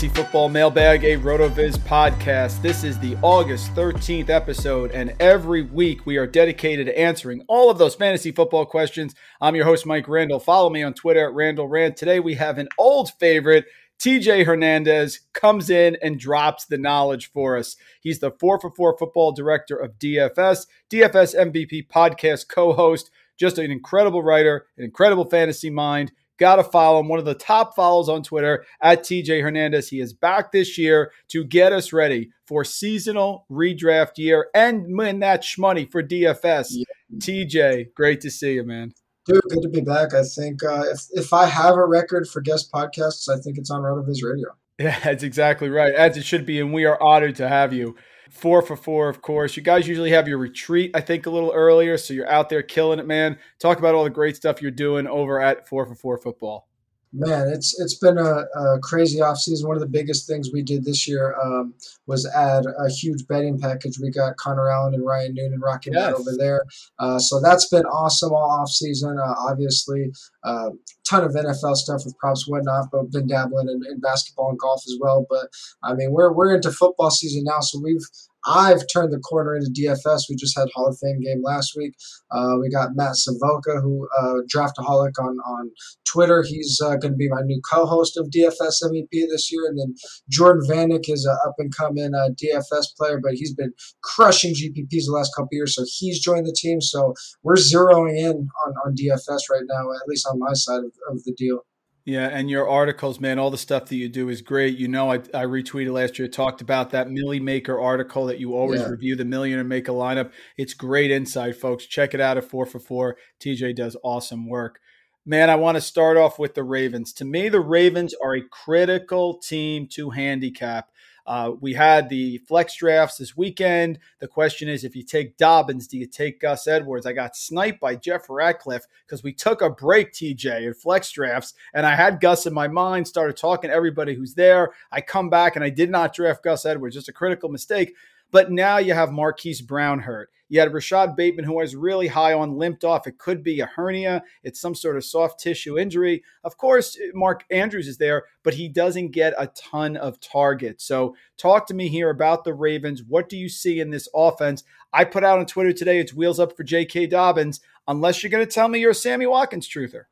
[0.00, 2.62] Fantasy Football Mailbag, a RotoViz podcast.
[2.62, 7.68] This is the August 13th episode, and every week we are dedicated to answering all
[7.68, 9.14] of those fantasy football questions.
[9.42, 10.40] I'm your host, Mike Randall.
[10.40, 11.98] Follow me on Twitter at Randall Rand.
[11.98, 13.66] Today we have an old favorite.
[13.98, 17.76] TJ Hernandez comes in and drops the knowledge for us.
[18.00, 23.58] He's the 4 for 4 football director of DFS, DFS MVP podcast co host, just
[23.58, 26.12] an incredible writer, an incredible fantasy mind.
[26.40, 27.08] Got to follow him.
[27.08, 29.90] One of the top follows on Twitter at TJ Hernandez.
[29.90, 35.20] He is back this year to get us ready for seasonal redraft year and win
[35.20, 36.76] that shmoney for DFS.
[37.18, 38.92] TJ, great to see you, man.
[39.26, 40.14] Dude, good to be back.
[40.14, 43.70] I think uh, if if I have a record for guest podcasts, I think it's
[43.70, 44.48] on RotoViz Radio.
[44.80, 45.92] Yeah, that's exactly right.
[45.92, 46.58] As it should be.
[46.58, 47.96] And we are honored to have you.
[48.30, 49.56] Four for four, of course.
[49.56, 51.98] You guys usually have your retreat, I think, a little earlier.
[51.98, 53.38] So you're out there killing it, man.
[53.58, 56.69] Talk about all the great stuff you're doing over at Four for Four Football.
[57.12, 59.66] Man, it's it's been a, a crazy offseason.
[59.66, 61.74] One of the biggest things we did this year um,
[62.06, 63.98] was add a huge betting package.
[64.00, 66.14] We got Connor Allen and Ryan Noonan rocking Yes.
[66.14, 66.62] over there.
[67.00, 69.18] Uh, so that's been awesome all offseason.
[69.18, 70.12] Uh, obviously,
[70.44, 70.70] uh,
[71.04, 74.58] ton of NFL stuff with props and whatnot, but been dabbling in, in basketball and
[74.60, 75.26] golf as well.
[75.28, 75.48] But
[75.82, 78.06] I mean, we're we're into football season now, so we've
[78.46, 80.22] I've turned the corner into DFS.
[80.28, 81.94] We just had Hall of Fame game last week.
[82.30, 85.70] Uh, we got Matt Savoca, who uh, draftaholic on on
[86.06, 86.42] Twitter.
[86.46, 89.94] He's uh, going to be my new co-host of DFS MVP this year, and then
[90.28, 95.06] Jordan Vanek is an up and coming uh, DFS player, but he's been crushing GPPs
[95.06, 96.80] the last couple years, so he's joined the team.
[96.80, 100.92] So we're zeroing in on, on DFS right now, at least on my side of,
[101.10, 101.60] of the deal.
[102.06, 104.78] Yeah, and your articles, man, all the stuff that you do is great.
[104.78, 108.54] You know, I, I retweeted last year, talked about that Millie Maker article that you
[108.56, 108.88] always Yeah.
[108.88, 110.30] review, the Millionaire Maker lineup.
[110.56, 111.86] It's great insight, folks.
[111.86, 113.16] Check it out at 4 for 4.
[113.38, 114.80] TJ does awesome work.
[115.26, 117.12] Man, I want to start off with the Ravens.
[117.14, 120.89] To me, the Ravens are a critical team to handicap.
[121.26, 123.98] Uh, we had the flex drafts this weekend.
[124.18, 127.06] The question is if you take Dobbins, do you take Gus Edwards?
[127.06, 131.54] I got sniped by Jeff Ratcliffe because we took a break, TJ, in flex drafts,
[131.74, 134.72] and I had Gus in my mind, started talking to everybody who's there.
[134.92, 137.94] I come back and I did not draft Gus Edwards, just a critical mistake.
[138.30, 140.30] But now you have Marquise Brown hurt.
[140.50, 143.06] You had Rashod Bateman, who I was really high on, limped off.
[143.06, 144.24] It could be a hernia.
[144.42, 146.24] It's some sort of soft tissue injury.
[146.42, 150.84] Of course, Mark Andrews is there, but he doesn't get a ton of targets.
[150.84, 153.04] So, talk to me here about the Ravens.
[153.04, 154.64] What do you see in this offense?
[154.92, 157.06] I put out on Twitter today, it's wheels up for J.K.
[157.06, 160.06] Dobbins, unless you're going to tell me you're a Sammy Watkins truther.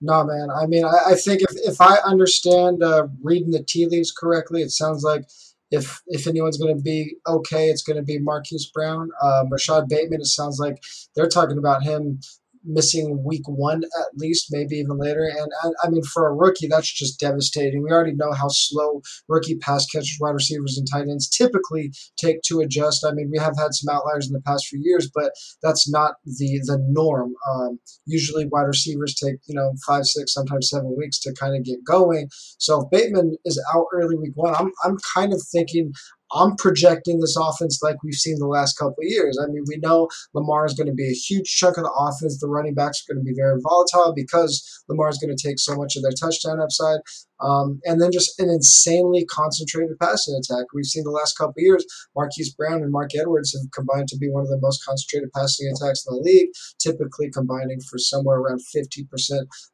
[0.00, 0.48] No, man.
[0.50, 4.62] I mean, I, I think if, if I understand uh, reading the tea leaves correctly,
[4.62, 5.26] it sounds like
[5.70, 9.10] if if anyone's going to be okay, it's going to be Marquise Brown.
[9.22, 10.82] Um, Rashod Bateman, it sounds like
[11.14, 12.20] they're talking about him
[12.66, 15.24] missing week one at least, maybe even later.
[15.24, 17.82] And I, I, mean, for a rookie, that's just devastating.
[17.82, 22.42] We already know how slow rookie pass catchers, wide receivers, and tight ends typically take
[22.42, 23.04] to adjust.
[23.06, 25.32] I mean, we have had some outliers in the past few years, but
[25.62, 27.34] that's not the the norm.
[27.48, 31.64] Um, usually, wide receivers take you know five, six, sometimes seven weeks to kind of
[31.64, 32.28] get going.
[32.58, 35.92] So if Bateman is out early week one, I'm I'm kind of thinking
[36.32, 39.38] I'm projecting this offense like we've seen the last couple of years.
[39.42, 42.38] I mean, we know Lamar is going to be a huge chunk of the offense.
[42.38, 45.58] The running backs are going to be very volatile because Lamar is going to take
[45.58, 47.00] so much of their touchdown upside.
[47.40, 50.66] Um, and then just an insanely concentrated passing attack.
[50.72, 51.84] We've seen the last couple years,
[52.14, 55.68] Marquise Brown and Mark Edwards have combined to be one of the most concentrated passing
[55.68, 56.48] attacks in the league,
[56.78, 59.06] typically combining for somewhere around 50%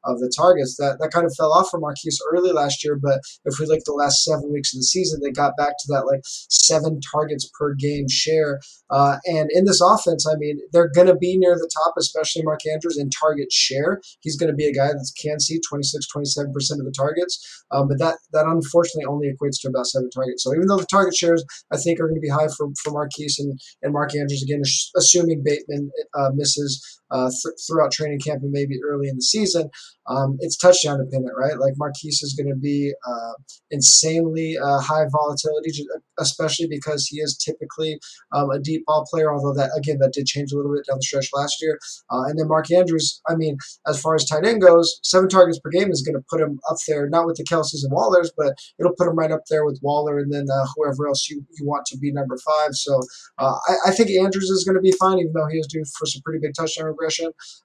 [0.04, 0.76] of the targets.
[0.76, 3.80] That, that kind of fell off for Marquise early last year, but if we look
[3.84, 7.48] the last seven weeks of the season, they got back to that like seven targets
[7.58, 8.60] per game share.
[8.90, 12.42] Uh, and in this offense, I mean, they're going to be near the top, especially
[12.42, 14.00] Mark Andrews in target share.
[14.20, 17.51] He's going to be a guy that can see 26, 27% of the targets.
[17.70, 20.42] Um, but that that unfortunately only equates to about seven targets.
[20.44, 22.92] So even though the target shares I think are going to be high for, for
[22.92, 24.62] Marquise and, and Mark Andrews again,
[24.96, 29.70] assuming Bateman uh, misses uh, th- throughout training camp and maybe early in the season,
[30.08, 31.58] um, it's touchdown dependent, right?
[31.58, 33.32] Like Marquise is going to be uh,
[33.70, 35.70] insanely uh, high volatility,
[36.18, 37.98] especially because he is typically
[38.32, 39.32] um, a deep ball player.
[39.32, 41.78] Although that again, that did change a little bit down the stretch last year.
[42.10, 43.56] Uh, and then Mark Andrews, I mean,
[43.86, 46.58] as far as tight end goes, seven targets per game is going to put him
[46.70, 49.64] up there, not with the Kelces and Wallers, but it'll put him right up there
[49.64, 52.74] with Waller and then uh, whoever else you, you want to be number five.
[52.74, 53.00] So
[53.38, 55.84] uh, I, I, think Andrews is going to be fine, even though he is due
[55.98, 56.86] for some pretty big touchdown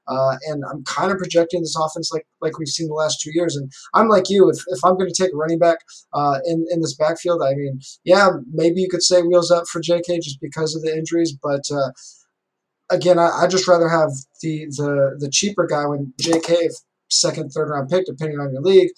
[0.08, 3.32] Uh, and I'm kind of projecting this offense like like we've seen the last two
[3.34, 3.56] years.
[3.56, 5.80] And I'm like you, if, if I'm going to take a running back
[6.14, 9.82] uh, in in this backfield, I mean, yeah, maybe you could say wheels up for
[9.82, 10.20] J.K.
[10.20, 11.92] just because of the injuries, but uh,
[12.90, 14.12] again, I, I just rather have
[14.42, 16.70] the the the cheaper guy when J.K.
[17.10, 18.92] second, third round pick, depending on your league.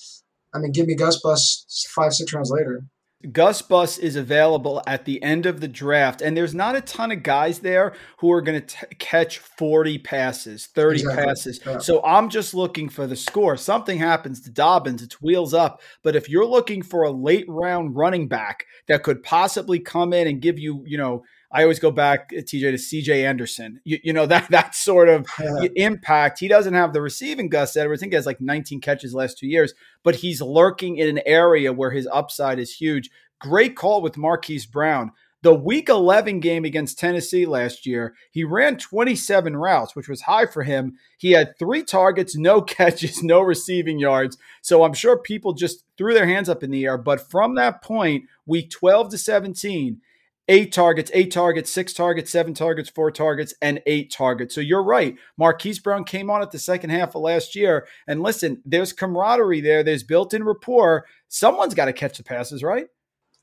[0.54, 2.84] I mean, give me Gus Bus five, six rounds later.
[3.34, 7.12] Gus Bus is available at the end of the draft, and there's not a ton
[7.12, 11.26] of guys there who are going to catch 40 passes, 30 exactly.
[11.26, 11.60] passes.
[11.66, 11.80] Yeah.
[11.80, 13.58] So I'm just looking for the score.
[13.58, 15.82] Something happens to Dobbins, it's wheels up.
[16.02, 20.26] But if you're looking for a late round running back that could possibly come in
[20.26, 23.82] and give you, you know, I always go back, uh, TJ, to CJ Anderson.
[23.84, 25.68] You, you know, that that sort of yeah.
[25.76, 26.40] impact.
[26.40, 28.02] He doesn't have the receiving Gus Edwards.
[28.02, 29.74] I think he has like 19 catches last two years,
[30.04, 33.10] but he's lurking in an area where his upside is huge.
[33.40, 35.12] Great call with Marquise Brown.
[35.42, 40.46] The week 11 game against Tennessee last year, he ran 27 routes, which was high
[40.46, 40.98] for him.
[41.18, 44.38] He had three targets, no catches, no receiving yards.
[44.62, 46.98] So I'm sure people just threw their hands up in the air.
[46.98, 50.02] But from that point, week 12 to 17,
[50.50, 54.54] eight targets, eight targets, six targets, seven targets, four targets, and eight targets.
[54.54, 55.16] So you're right.
[55.38, 57.88] Marquise Brown came on at the second half of last year.
[58.08, 61.06] And listen, there's camaraderie there, there's built in rapport.
[61.30, 62.88] Someone's got to catch the passes, right?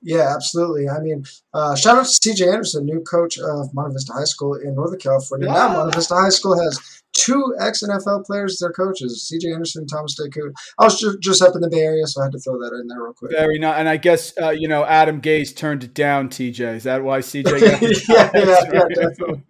[0.03, 0.89] Yeah, absolutely.
[0.89, 1.25] I mean,
[1.55, 4.99] uh, shout out to CJ Anderson, new coach of Monte Vista High School in Northern
[4.99, 5.49] California.
[5.49, 5.55] Yeah.
[5.55, 9.83] Now, Monte Vista High School has two ex NFL players as their coaches, CJ Anderson
[9.83, 10.53] and Thomas DeCoud.
[10.79, 12.77] I was just, just up in the Bay Area, so I had to throw that
[12.81, 13.33] in there real quick.
[13.33, 13.79] Very nice.
[13.79, 16.77] And I guess, uh, you know, Adam Gase turned it down, TJ.
[16.77, 17.61] Is that why CJ
[18.09, 19.43] yeah, yeah, yeah, definitely.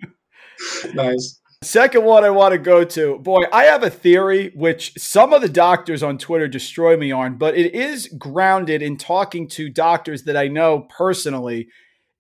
[0.95, 1.41] nice.
[1.63, 3.19] Second one I want to go to.
[3.19, 7.38] Boy, I have a theory which some of the doctors on Twitter destroy me on,
[7.38, 11.69] but it is grounded in talking to doctors that I know personally.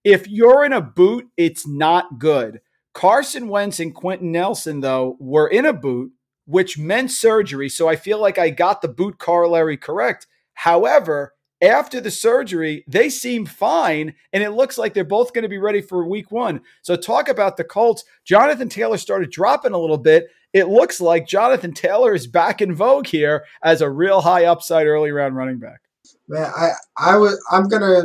[0.04, 2.60] If you're in a boot, it's not good.
[2.96, 6.10] Carson Wentz and Quenton Nelson, though, were in a boot,
[6.46, 7.68] which meant surgery.
[7.68, 10.26] So I feel like I got the boot corollary correct.
[10.54, 15.48] However, after the surgery, they seem fine, and it looks like they're both going to
[15.48, 16.62] be ready for week one.
[16.80, 18.02] So, talk about the Colts.
[18.24, 20.28] Jonathan Taylor started dropping a little bit.
[20.54, 24.86] It looks like Jonathan Taylor is back in vogue here as a real high upside
[24.86, 25.82] early round running back.
[26.28, 28.04] Man, I I was I'm gonna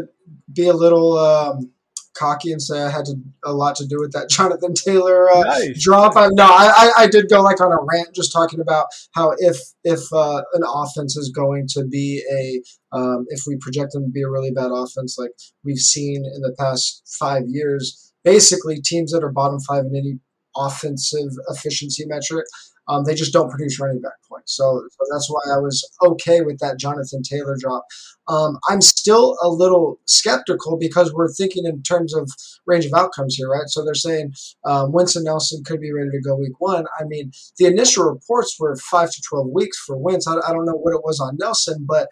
[0.54, 1.72] be a little um,
[2.14, 3.16] cocky and say I had to,
[3.46, 5.84] a lot to do with that Jonathan Taylor uh, nice.
[5.84, 6.16] drop.
[6.16, 9.58] I, no, I, I did go like on a rant just talking about how if
[9.84, 14.12] if uh, an offense is going to be a um, if we project them to
[14.12, 15.32] be a really bad offense like
[15.64, 20.20] we've seen in the past five years, basically teams that are bottom five in any
[20.56, 22.46] offensive efficiency metric
[22.88, 24.56] um, they just don't produce running back points.
[24.56, 27.86] So, so, that's why I was okay with that Jonathan Taylor drop.
[28.28, 32.30] Um, I'm still a little skeptical because we're thinking in terms of
[32.66, 33.68] range of outcomes here, right?
[33.68, 34.34] So they're saying
[34.66, 36.86] um, Winston Nelson could be ready to go week one.
[37.00, 40.28] I mean, the initial reports were five to 12 weeks for Wentz.
[40.28, 42.10] I, I don't know what it was on Nelson, but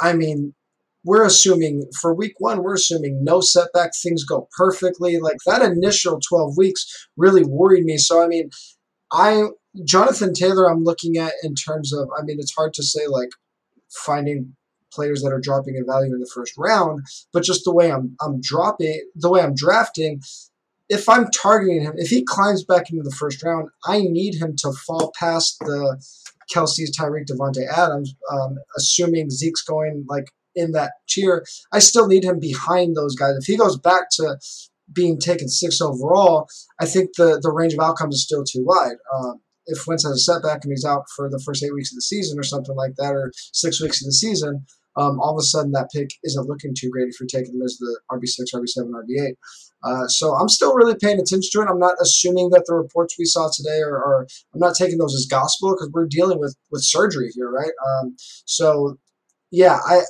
[0.00, 0.54] I mean,
[1.02, 5.18] we're assuming for week one, we're assuming no setback, things go perfectly.
[5.18, 7.96] Like that initial 12 weeks really worried me.
[7.96, 8.50] So, I mean,
[9.10, 9.44] I,
[9.84, 13.30] Jonathan Taylor, I'm looking at in terms of, I mean, it's hard to say like
[13.88, 14.56] finding
[14.92, 18.16] players that are dropping in value in the first round, but just the way I'm,
[18.20, 20.20] I'm dropping, the way I'm drafting,
[20.88, 24.56] if I'm targeting him, if he climbs back into the first round, I need him
[24.58, 26.02] to fall past the
[26.52, 31.46] Kelce's Tyreek Davante Adams, um, assuming Zeke's going like in that tier.
[31.72, 33.36] I still need him behind those guys.
[33.36, 34.36] If he goes back to
[34.92, 36.48] being taken six overall,
[36.80, 38.96] I think the the range of outcomes is still too wide.
[39.14, 41.96] Um, if Wentz has a setback and he's out for the first eight weeks of
[41.96, 45.38] the season or something like that, or six weeks of the season, um, all of
[45.38, 48.54] a sudden that pick isn't looking too great if you're taking them as the RB6,
[48.54, 49.34] RB7, RB8.
[49.82, 51.70] Uh, so I'm still really paying attention to it.
[51.70, 55.14] I'm not assuming that the reports we saw today are, are I'm not taking those
[55.14, 57.72] as gospel because we're dealing with with surgery here, right?
[57.86, 58.98] Um, so
[59.50, 60.02] yeah, I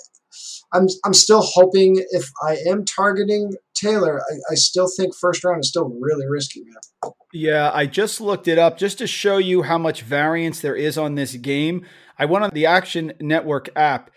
[0.72, 5.60] I'm I'm still hoping if I am targeting Taylor, I, I still think first round
[5.60, 7.12] is still really risky, man.
[7.32, 10.98] Yeah, I just looked it up just to show you how much variance there is
[10.98, 11.86] on this game.
[12.18, 14.10] I went on the Action Network app.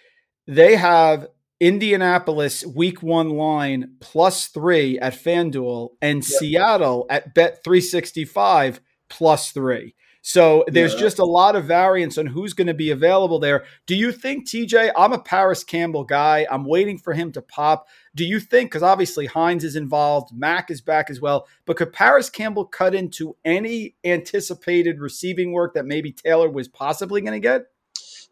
[0.48, 1.28] They have
[1.60, 6.40] Indianapolis week one line plus three at FanDuel and yep.
[6.40, 9.96] Seattle at Bet 365 plus three.
[10.26, 11.02] So there's yeah.
[11.02, 13.66] just a lot of variance on who's going to be available there.
[13.88, 14.94] Do you think, TJ?
[14.96, 16.48] I'm a Parris Campbell guy.
[16.50, 17.90] I'm waiting for him to pop.
[18.16, 21.92] Do you think, because obviously Hines is involved, Mack is back as well, but could
[21.92, 27.42] Parris Campbell cut into any anticipated receiving work that maybe Taylor was possibly going to
[27.42, 27.66] get?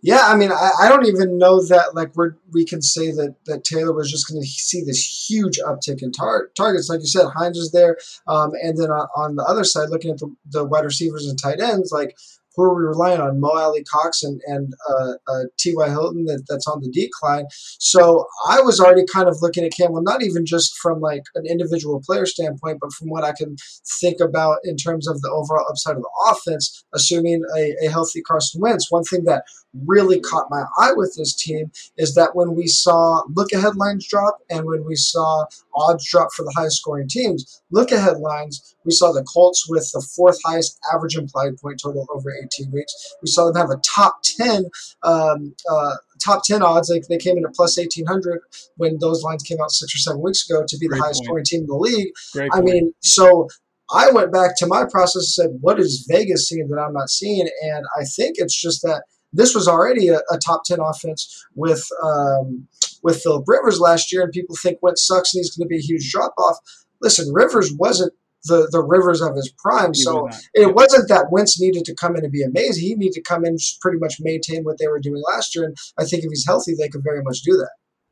[0.03, 3.35] Yeah, I mean, I, I, don't even know that like we we can say that
[3.45, 6.89] that Taylor was just going to see this huge uptick in tar- targets.
[6.89, 10.09] Like you said, Hines is there, um, and then on, on, the other side, looking
[10.09, 12.15] at the, the wide receivers and tight ends, like
[12.55, 13.39] who are we relying on?
[13.39, 15.89] Mo Alie-Cox and, and uh, uh, T.Y.
[15.89, 17.45] Hilton that, that's on the decline.
[17.79, 21.45] So I was already kind of looking at Campbell, not even just from like an
[21.45, 23.55] individual player standpoint, but from what I can
[24.01, 28.21] think about in terms of the overall upside of the offense, assuming a, a healthy
[28.21, 28.91] Carson Wentz.
[28.91, 29.45] One thing that
[29.85, 34.07] really caught my eye with this team is that when we saw look ahead lines
[34.07, 38.75] drop and when we saw odds drop for the highest scoring teams, look ahead lines,
[38.85, 42.93] we saw the Colts with the fourth highest average implied point total over 18 weeks.
[43.21, 44.65] We saw them have a top 10
[45.03, 46.89] um, uh, top 10 odds.
[46.89, 48.41] Like they came in at plus 1800
[48.77, 51.25] when those lines came out six or seven weeks ago to be the highest point.
[51.25, 52.11] scoring team in the league.
[52.33, 52.65] Great I point.
[52.65, 53.47] mean, so
[53.93, 57.09] I went back to my process and said, what is Vegas seeing that I'm not
[57.09, 57.47] seeing?
[57.63, 61.87] And I think it's just that this was already a, a top 10 offense with
[62.03, 62.67] um,
[63.03, 65.77] with Philip Rivers last year, and people think Wentz sucks and he's going to be
[65.77, 66.57] a huge drop off.
[67.01, 68.13] Listen, Rivers wasn't
[68.45, 72.15] the, the Rivers of his prime, he so it wasn't that Wentz needed to come
[72.15, 72.83] in and be amazing.
[72.83, 75.75] He needed to come in pretty much maintain what they were doing last year, and
[75.97, 77.71] I think if he's healthy, they could very much do that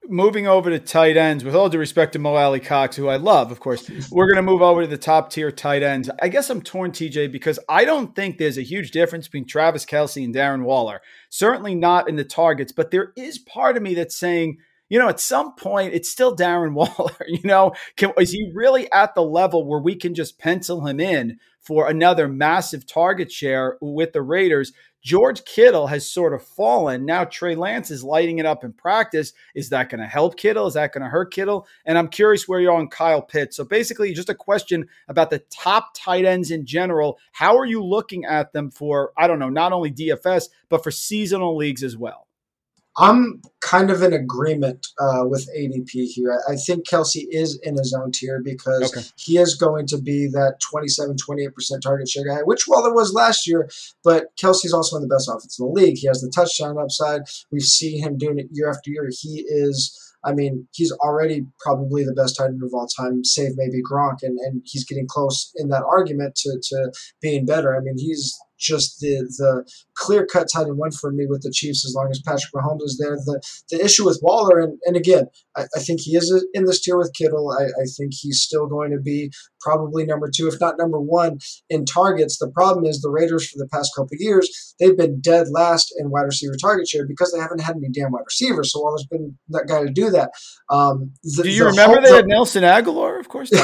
[0.09, 3.51] moving over to tight ends, with all due respect to Mo Alie-Cox, who I love,
[3.51, 6.09] of course, we're going to move over to the top tier tight ends.
[6.21, 9.85] I guess I'm torn, TJ, because I don't think there's a huge difference between Travis
[9.85, 11.01] Kelce and Darren Waller.
[11.29, 14.57] Certainly not in the targets, but there is part of me that's saying,
[14.89, 17.15] you know, at some point, it's still Darren Waller.
[17.27, 20.99] You know, can, is he really at the level where we can just pencil him
[20.99, 24.73] in for another massive target share with the Raiders?
[25.01, 27.05] George Kittle has sort of fallen.
[27.05, 29.33] Now Trey Lance is lighting it up in practice.
[29.55, 30.67] Is that going to help Kittle?
[30.67, 31.67] Is that going to hurt Kittle?
[31.85, 33.57] And I'm curious where you're on Kyle Pitts.
[33.57, 37.17] So basically, just a question about the top tight ends in general.
[37.31, 40.91] How are you looking at them for, I don't know, not only DFS, but for
[40.91, 42.28] seasonal leagues as well?
[42.99, 46.37] I'm kind of in agreement uh, with ADP here.
[46.49, 49.07] I, think Kelce is in his own tier because okay.
[49.15, 53.47] he is going to be that 27, 28% target share guy, which Waller was last
[53.47, 53.69] year,
[54.03, 55.97] but Kelce's also in the best offense in the league.
[55.97, 57.21] He has the touchdown upside.
[57.51, 59.09] We've seen him doing it year after year.
[59.09, 59.97] He is.
[60.25, 64.17] I mean, he's already probably the best tight end of all time, save maybe Gronk,
[64.21, 66.91] and, and he's getting close in that argument to, to
[67.21, 67.73] being better.
[67.73, 71.51] I mean, he's just the the clear cut tight end one for me with the
[71.51, 73.15] Chiefs as long as Patrick Mahomes is there.
[73.15, 76.81] The the issue with Waller, and, and again, I, I think he is in this
[76.81, 77.51] tier with Kittle.
[77.51, 81.39] I, I think he's still going to be probably number two, if not number one,
[81.69, 82.37] in targets.
[82.37, 86.09] The problem is the Raiders for the past couple years, they've been dead last in
[86.09, 88.71] wide receiver target share because they haven't had any damn wide receivers.
[88.71, 90.31] So Waller's been that guy to do that.
[90.69, 93.19] Um, the, do you the remember hope, they had Nelson Agholor?
[93.19, 93.49] Of course.
[93.49, 93.59] the,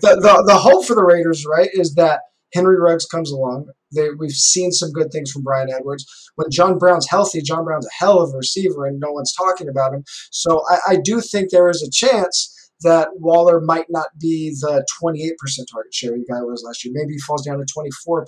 [0.00, 2.20] the, the hope for the Raiders, right, is that–
[2.54, 3.66] Henry Ruggs comes along.
[3.94, 6.06] They, we've seen some good things from Bryan Edwards.
[6.36, 9.68] When John Brown's healthy, John Brown's a hell of a receiver, and no one's talking
[9.68, 10.04] about him.
[10.30, 12.50] So I, I do think there is a chance
[12.82, 15.30] that Waller might not be the 28%
[15.70, 16.92] target share guy was last year.
[16.94, 18.24] Maybe he falls down to 24%.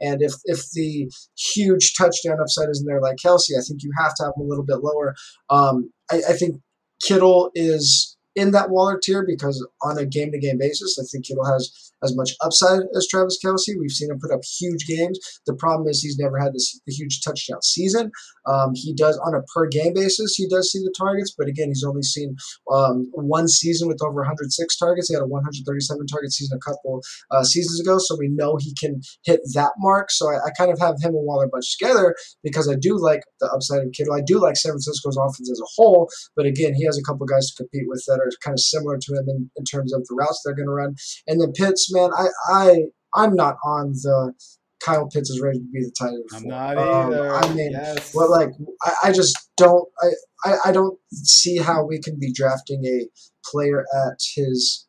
[0.00, 4.14] And if if the huge touchdown upside isn't there like Kelce, I think you have
[4.16, 5.14] to have him a little bit lower.
[5.48, 6.60] Um, I, I think
[7.02, 11.26] Kittle is in that Waller tier because on a game to game basis, I think
[11.26, 13.74] Kittle has as much upside as Travis Kelce.
[13.76, 15.18] We've seen him put up huge games.
[15.44, 18.12] The problem is he's never had this huge touchdown season.
[18.46, 21.68] Um, he does on a per game basis, he does see the targets, but again,
[21.68, 22.36] he's only seen
[22.72, 25.08] um, one season with over 106 targets.
[25.08, 27.02] He had a 137 target season a couple
[27.32, 30.12] uh, seasons ago, so we know he can hit that mark.
[30.12, 32.14] So I, I kind of have him and Waller bunch together
[32.44, 34.14] because I do like the upside of Kittle.
[34.14, 37.26] I do like San Francisco's offense as a whole, but again, he has a couple
[37.26, 40.06] guys to compete with that are kind of similar to him in, in terms of
[40.06, 40.94] the routes they're going to run.
[41.26, 42.82] And then Pitts, man, I, I,
[43.14, 44.34] I'm not on the
[44.80, 46.24] Kyle Pitts is ready to be the tight end.
[46.32, 47.34] I'm not either.
[47.34, 48.14] Um, I mean, Yes.
[48.14, 48.50] well, like
[48.82, 49.88] I, I just don't.
[50.00, 50.08] I,
[50.44, 53.08] I, I don't see how we can be drafting a
[53.44, 54.86] player at his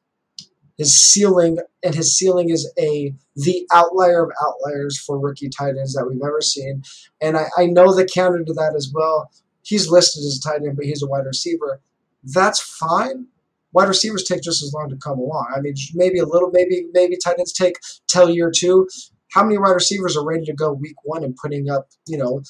[0.78, 5.94] his ceiling, and his ceiling is a the outlier of outliers for rookie tight ends
[5.94, 6.84] that we've ever seen.
[7.22, 9.32] And I, I know the counter to that as well.
[9.64, 11.82] He's listed as a tight end, but he's a wide receiver.
[12.24, 13.28] That's fine.
[13.72, 15.54] Wide receivers take just as long to come along.
[15.56, 17.76] I mean, maybe a little, maybe maybe tight ends take
[18.08, 18.88] till year two.
[19.32, 22.42] How many wide receivers are ready to go week one and putting up, you know,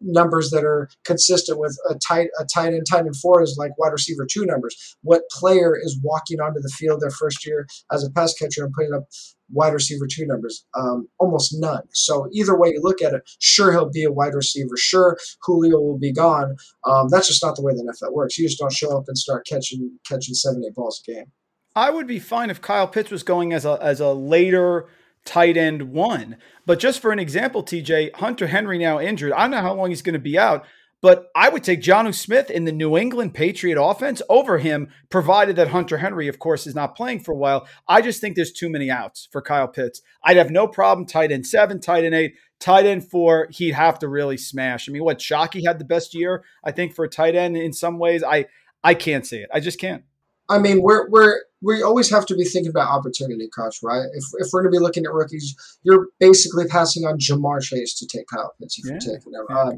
[0.00, 3.76] numbers that are consistent with a tight a tight end tight end four is like
[3.78, 4.96] wide receiver two numbers.
[5.02, 8.72] What player is walking onto the field their first year as a pass catcher and
[8.72, 9.04] putting up
[9.50, 10.64] wide receiver two numbers?
[10.74, 11.82] Um, almost none.
[11.92, 14.76] So either way you look at it, sure he'll be a wide receiver.
[14.76, 16.56] Sure Julio will be gone.
[16.84, 18.38] Um, that's just not the way the NFL works.
[18.38, 21.26] You just don't show up and start catching catching seven eight balls a game.
[21.74, 24.86] I would be fine if Kyle Pitts was going as a as a later
[25.26, 26.36] tight end one.
[26.64, 29.32] But just for an example, TJ, Hunter Henry now injured.
[29.32, 30.64] I don't know how long he's going to be out,
[31.02, 35.56] but I would take Jonnu Smith in the New England Patriot offense over him, provided
[35.56, 37.68] that Hunter Henry, of course, is not playing for a while.
[37.86, 40.00] I just think there's too many outs for Kyle Pitts.
[40.24, 43.48] I'd have no problem tight end seven, tight end eight, tight end four.
[43.50, 44.88] He'd have to really smash.
[44.88, 47.72] I mean, what Shockey had the best year, I think, for a tight end in
[47.72, 48.22] some ways.
[48.22, 48.46] I
[48.82, 49.50] I can't see it.
[49.52, 50.04] I just can't.
[50.48, 54.04] I mean, we're we're we always have to be thinking about opportunity cost, right?
[54.12, 57.94] If, if we're going to be looking at rookies, you're basically passing on Ja'Marr Chase
[57.98, 58.92] to take Kyle Pitts if Yeah.
[58.92, 59.46] you're taking him.
[59.50, 59.72] Uh,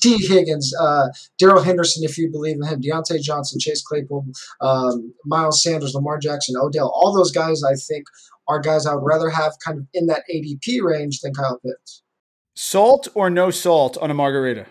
[0.00, 4.24] Tee Higgins, uh, Darrell Henderson, if you believe in him, Diontae Johnson, Chase Claypool,
[4.60, 8.06] um, Miles Sanders, Lamar Jackson, Odell, all those guys I think
[8.48, 12.02] are guys I would rather have kind of in that ADP range than Kyle Pitts.
[12.54, 14.66] Salt or no salt on a margarita?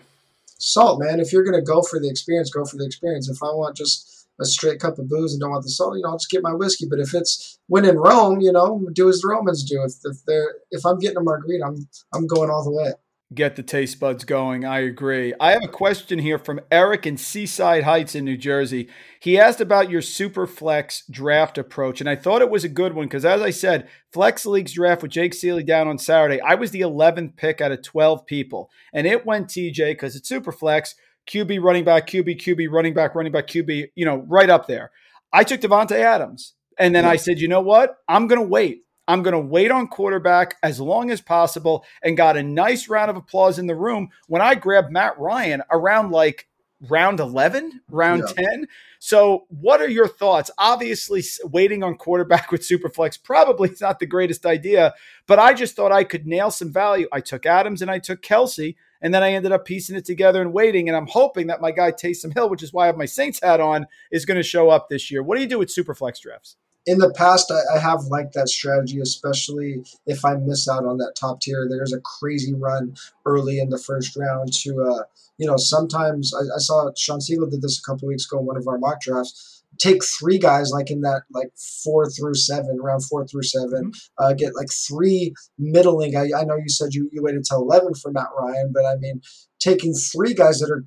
[0.58, 1.20] Salt, man.
[1.20, 3.28] If you're going to go for the experience, go for the experience.
[3.28, 6.02] If I want just a straight cup of booze and don't want the salt, you
[6.02, 6.86] know, I'll just get my whiskey.
[6.88, 9.82] But if it's when in Rome, you know, do as the Romans do.
[9.84, 12.92] If if they're if I'm getting a margarita, I'm I'm going all the way.
[13.32, 14.64] Get the taste buds going.
[14.64, 15.32] I agree.
[15.38, 18.88] I have a question here from Eric in Seaside Heights in New Jersey.
[19.20, 22.92] He asked about your super flex draft approach, and I thought it was a good
[22.92, 26.56] one because, as I said, Flex League's draft with Jake Seeley down on Saturday, I
[26.56, 30.50] was the 11th pick out of 12 people, and it went TJ because it's super
[30.50, 34.66] flex, QB running back, QB, QB, running back, running back, QB, you know, right up
[34.66, 34.90] there.
[35.32, 37.98] I took Davante Adams, and then I said, you know what?
[38.08, 38.84] I'm going to wait.
[39.06, 43.10] I'm going to wait on quarterback as long as possible and got a nice round
[43.10, 46.46] of applause in the room when I grabbed Matt Ryan around like
[46.88, 48.44] round 11, round Yeah.
[48.50, 48.68] 10.
[49.00, 50.50] So, what are your thoughts?
[50.58, 54.94] Obviously, waiting on quarterback with Superflex probably is not the greatest idea,
[55.26, 57.08] but I just thought I could nail some value.
[57.12, 60.40] I took Adams and I took Kelce, and then I ended up piecing it together
[60.40, 60.88] and waiting.
[60.88, 63.40] And I'm hoping that my guy Taysom Hill, which is why I have my Saints
[63.42, 65.22] hat on, is going to show up this year.
[65.22, 66.56] What do you do with Superflex drafts?
[66.86, 71.14] in the past, I, have liked that strategy, especially if I miss out on that
[71.14, 71.66] top tier.
[71.68, 75.02] There's a crazy run early in the first round to, uh,
[75.36, 78.46] you know, sometimes I, I saw Sean Siegel did this a couple weeks ago in
[78.46, 79.59] one of our mock drafts.
[79.80, 81.48] Take three guys like in that like
[81.82, 86.16] four through seven, round four through 7 uh, get like three middling.
[86.16, 88.96] I, I know you said you, you waited till 11 for Matt Ryan, but I
[88.96, 89.20] mean,
[89.58, 90.84] taking three guys that are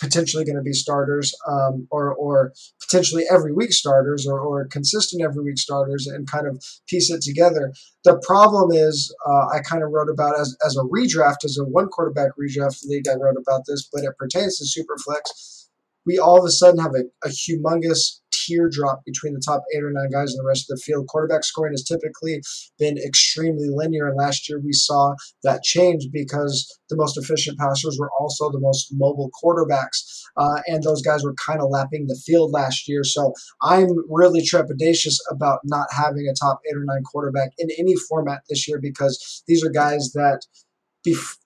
[0.00, 5.22] potentially going to be starters um, or, or potentially every week starters or, or consistent
[5.22, 7.72] every week starters and kind of piece it together.
[8.04, 11.64] The problem is, uh, I kind of wrote about as, as a redraft, as a
[11.64, 15.68] one quarterback redraft league, I wrote about this, but it pertains to Superflex.
[16.04, 19.90] We all of a sudden have a, a humongous teardrop between the top eight or
[19.90, 21.06] nine guys and the rest of the field.
[21.08, 22.40] Quarterback scoring has typically
[22.78, 27.96] been extremely linear, and last year we saw that change because the most efficient passers
[27.98, 32.20] were also the most mobile quarterbacks, uh, and those guys were kind of lapping the
[32.26, 33.02] field last year.
[33.04, 33.32] So
[33.62, 38.42] I'm really trepidatious about not having a top eight or nine quarterback in any format
[38.48, 40.42] this year because these are guys that.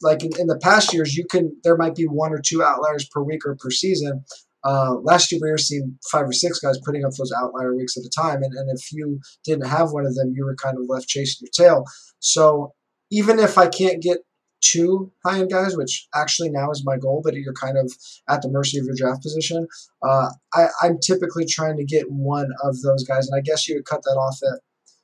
[0.00, 3.06] Like in, in the past years, you can there might be one or two outliers
[3.06, 4.24] per week or per season.
[4.64, 7.96] Uh, last year, we were seeing five or six guys putting up those outlier weeks
[7.96, 10.76] at a time, and, and if you didn't have one of them, you were kind
[10.76, 11.84] of left chasing your tail.
[12.18, 12.74] So
[13.10, 14.18] even if I can't get
[14.60, 17.92] two high end guys, which actually now is my goal, but you're kind of
[18.28, 19.66] at the mercy of your draft position.
[20.02, 23.76] Uh, I, I'm typically trying to get one of those guys, and I guess you
[23.76, 24.60] would cut that off at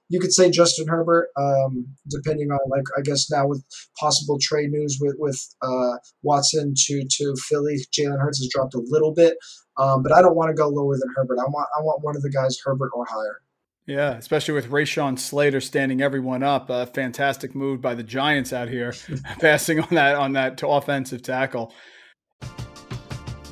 [0.08, 3.64] you could say Justin Herbert, um, depending on like I guess now with
[3.98, 8.82] possible trade news with with uh, Watson to to Philly, Jalen Hurts has dropped a
[8.86, 9.36] little bit,
[9.78, 11.38] um, but I don't want to go lower than Herbert.
[11.40, 13.40] I want I want one of the guys Herbert or higher.
[13.86, 16.70] Yeah, especially with Rashawn Slater standing everyone up.
[16.70, 18.94] A fantastic move by the Giants out here,
[19.40, 21.72] passing on that on that offensive tackle.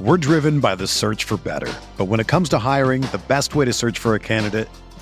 [0.01, 3.55] We're driven by the search for better, but when it comes to hiring, the best
[3.55, 4.69] way to search for a candidate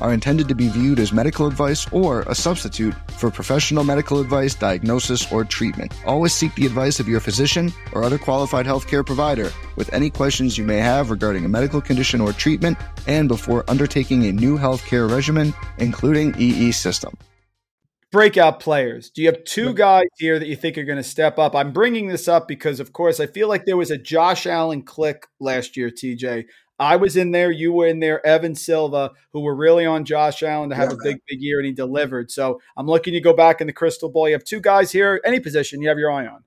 [0.00, 4.54] are intended to be viewed as medical advice or a substitute for professional medical advice,
[4.54, 5.92] diagnosis, or treatment.
[6.06, 10.58] Always seek the advice of your physician or other qualified healthcare provider with any questions
[10.58, 15.10] you may have regarding a medical condition or treatment and before undertaking a new healthcare
[15.10, 17.16] regimen, including EE system
[18.14, 19.10] breakout players.
[19.10, 21.56] Do you have two guys here that you think are going to step up?
[21.56, 24.82] I'm bringing this up because, of course, I feel like there was a Josh Allen
[24.82, 26.44] click last year, TJ.
[26.84, 30.42] I was in there, you were in there, Evan Silva, who were really on Josh
[30.42, 32.30] Allen to have yeah, a big, big year, and he delivered.
[32.30, 34.28] So I'm looking to go back in the crystal ball.
[34.28, 36.44] You have two guys here, any position you have your eye on.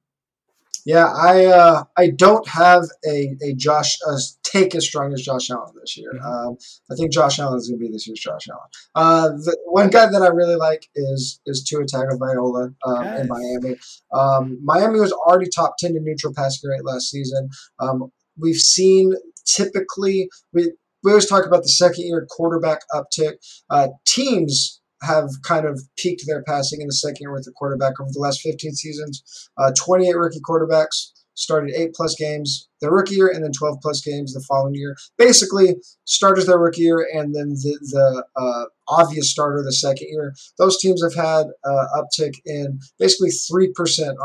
[0.86, 5.50] Yeah, I uh, I don't have a a Josh a take as strong as Josh
[5.50, 6.14] Allen this year.
[6.16, 6.26] Mm-hmm.
[6.26, 6.58] Um,
[6.90, 8.70] I think Josh Allen is going to be this year's Josh Allen.
[8.96, 13.20] Uh, the one guy that I really like is is Tua Tagovailoa um, yes.
[13.20, 13.76] in Miami.
[14.14, 17.50] Um, Miami was already top ten in neutral passing rate last season.
[17.82, 19.14] Um, we've seen
[19.56, 20.72] typically we
[21.04, 23.36] we always talk about the second year quarterback uptick.
[23.70, 28.00] Uh, teams have kind of peaked their passing in the second year with the quarterback
[28.02, 29.50] over the last 15 seasons.
[29.58, 34.02] Uh, 28 rookie quarterbacks started eight plus games the rookie year and then 12 plus
[34.02, 34.96] games the following year.
[35.18, 40.34] Basically, starters their rookie year and then the, the uh, obvious starter the second year.
[40.58, 43.72] Those teams have had uh, uptick in basically 3%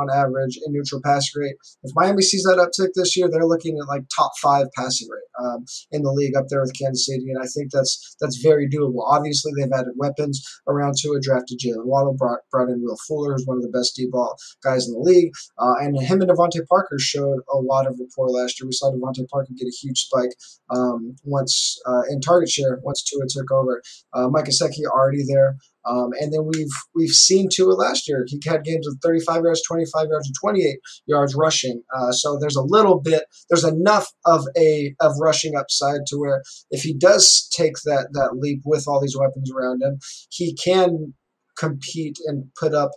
[0.01, 1.57] on average in neutral passing rate.
[1.83, 5.45] If Miami sees that uptick this year, they're looking at like top five passing rate
[5.45, 7.31] um, in the league up there with Kansas City.
[7.31, 9.05] And I think that's that's very doable.
[9.07, 13.47] Obviously, they've added weapons around Tua, drafted Jaylen Waddle, brought, brought in Will Fuller, who's
[13.47, 15.33] one of the best deep ball guys in the league.
[15.59, 18.67] Uh, and him and DeVante Parker showed a lot of rapport last year.
[18.67, 20.35] We saw DeVante Parker get a huge spike
[20.71, 23.83] um, once uh, in target share once Tua took over.
[24.13, 25.57] Uh, Mike Gesicki already there.
[25.85, 28.25] Um, and then we've we've seen Tua last year.
[28.29, 31.83] He had games of 35 yards, 25 yards, and 28 yards rushing.
[31.95, 36.43] Uh, so there's a little bit, there's enough of a of rushing upside to where
[36.71, 39.99] if he does take that that leap with all these weapons around him,
[40.31, 41.15] he can
[41.59, 42.93] compete and put up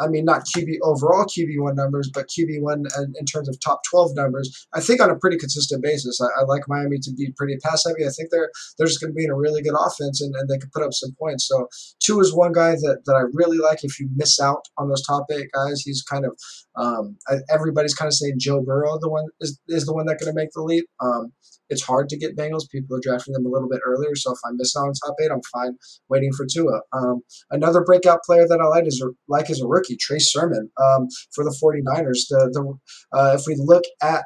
[0.00, 2.86] I mean, not QB overall QB1 numbers, but QB1
[3.18, 6.20] in, terms of top 12 numbers, I think on a pretty consistent basis.
[6.20, 8.06] I, I like Miami to be pretty pass heavy.
[8.06, 10.48] I think they're they're just going to be in a really good offense and, and
[10.48, 11.46] they can put up some points.
[11.46, 11.68] So,
[12.00, 13.84] Tua is one guy that, that I really like.
[13.84, 16.36] If you miss out on those top eight guys, he's kind of,
[16.76, 17.16] um,
[17.50, 20.40] everybody's kind of saying Joe Burrow the one is, is the one that's going to
[20.40, 20.86] make the leap.
[21.00, 21.32] Um,
[21.70, 22.68] it's hard to get Bengals.
[22.70, 24.14] People are drafting them a little bit earlier.
[24.14, 25.76] So if I miss out on top eight, I'm fine
[26.08, 26.80] waiting for Tua.
[26.92, 31.08] Um, another breakout player that I like is like is a rookie, Trey Sermon um,
[31.34, 32.28] for the 49ers.
[32.28, 34.24] The, the uh, if we look at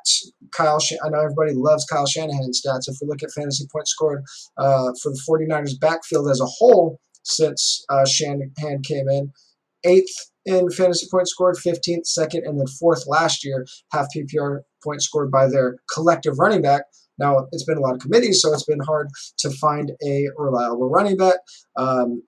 [0.52, 2.88] Kyle, I know everybody loves Kyle Shanahan stats.
[2.88, 4.22] If we look at fantasy points scored
[4.56, 9.32] uh, for the 49ers backfield as a whole since uh, Shanahan came in,
[9.84, 10.14] eighth
[10.46, 15.30] in fantasy points scored, 15th, second, and then fourth last year, half PPR points scored
[15.30, 16.82] by their collective running back.
[17.18, 20.90] Now, it's been a lot of committees, so it's been hard to find a reliable
[20.90, 21.36] running back.
[21.76, 22.22] Um,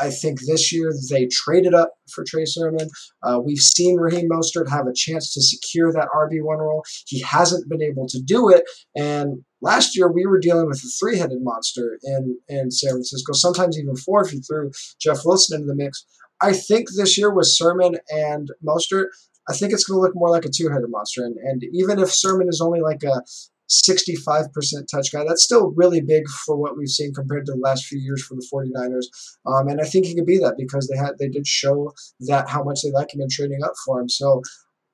[0.00, 2.88] I think this year they traded up for Trey Sermon.
[3.22, 6.82] Uh, we've seen Raheem Mostert have a chance to secure that RB1 role.
[7.06, 8.64] He hasn't been able to do it.
[8.96, 13.34] And last year we were dealing with a three headed monster in, in San Francisco,
[13.34, 16.04] sometimes even four if you threw Jeff Wilson into the mix.
[16.40, 19.06] I think this year with Sermon and Mostert,
[19.48, 21.24] I think it's going to look more like a two headed monster.
[21.24, 23.22] And, and even if Sermon is only like a
[23.70, 24.48] 65%
[24.90, 25.24] touch guy.
[25.26, 28.34] That's still really big for what we've seen compared to the last few years for
[28.34, 29.06] the 49ers.
[29.46, 32.48] Um, and I think he could be that because they had they did show that
[32.48, 34.08] how much they like him and trading up for him.
[34.08, 34.42] So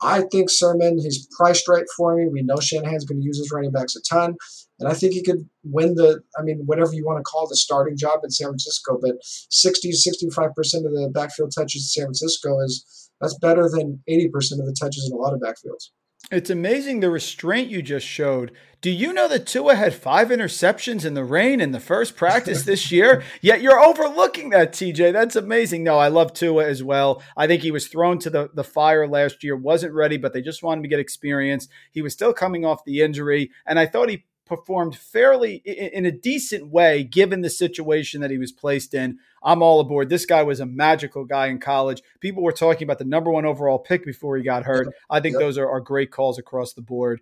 [0.03, 2.29] I think Sermon, he's priced right for me.
[2.29, 4.37] We know Shanahan's going to use his running backs a ton.
[4.79, 7.57] And I think he could win the, I mean, whatever you want to call the
[7.57, 8.99] starting job in San Francisco.
[9.01, 14.27] But 60 65% of the backfield touches in San Francisco is, that's better than 80%
[14.61, 15.89] of the touches in a lot of backfields.
[16.33, 18.51] It's amazing the restraint you just showed.
[18.81, 22.65] Do you know that Tua had five interceptions in the rain in the first practice
[22.65, 23.23] this year?
[23.41, 25.13] Yet you're overlooking that, TJ.
[25.13, 25.85] That's amazing.
[25.85, 27.23] No, I love Tua as well.
[27.37, 30.43] I think he was thrown to the, the fire last year, wasn't ready, but they
[30.43, 31.69] just wanted to get experience.
[31.93, 36.13] He was still coming off the injury, and I thought he performed fairly in a
[36.13, 39.19] decent way given the situation that he was placed in.
[39.43, 40.09] I'm all aboard.
[40.09, 42.03] This guy was a magical guy in college.
[42.21, 44.89] People were talking about the number one overall pick before he got hurt.
[45.11, 45.41] I think yep.
[45.41, 47.21] those are, are great calls across the board.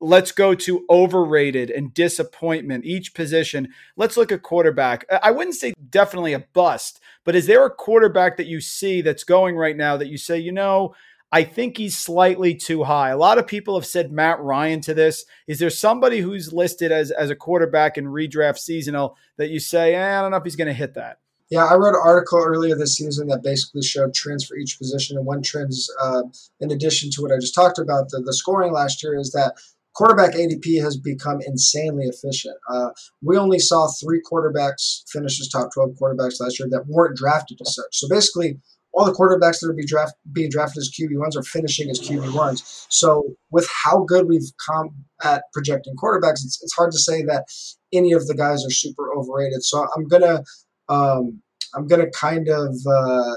[0.00, 3.68] Let's go to overrated and disappointment, each position.
[3.96, 5.04] Let's look at quarterback.
[5.22, 9.22] I wouldn't say definitely a bust, but is there a quarterback that you see that's
[9.22, 10.94] going right now that you say, you know,
[11.34, 13.08] I think he's slightly too high.
[13.08, 15.24] A lot of people have said Matt Ryan to this.
[15.48, 19.94] Is there somebody who's listed as, as a quarterback in redraft seasonal that you say,
[19.94, 21.20] eh, I don't know if he's going to hit that?
[21.50, 25.16] Yeah, I wrote an article earlier this season that basically showed trends for each position.
[25.16, 26.22] And one trend, uh,
[26.60, 29.54] in addition to what I just talked about, the, the scoring last year, is that
[29.94, 32.56] quarterback ADP has become insanely efficient.
[32.68, 32.90] Uh,
[33.22, 37.58] we only saw three quarterbacks finish as top 12 quarterbacks last year that weren't drafted
[37.60, 37.86] as such.
[37.92, 38.58] So basically,
[38.92, 42.86] all the quarterbacks that are be draft, being drafted as QB1s are finishing as QB1s.
[42.90, 44.90] So, with how good we've come
[45.22, 47.44] at projecting quarterbacks, it's, it's hard to say that
[47.92, 49.64] any of the guys are super overrated.
[49.64, 50.42] So, I'm gonna
[50.88, 51.42] um,
[51.74, 53.34] I'm gonna kind of uh,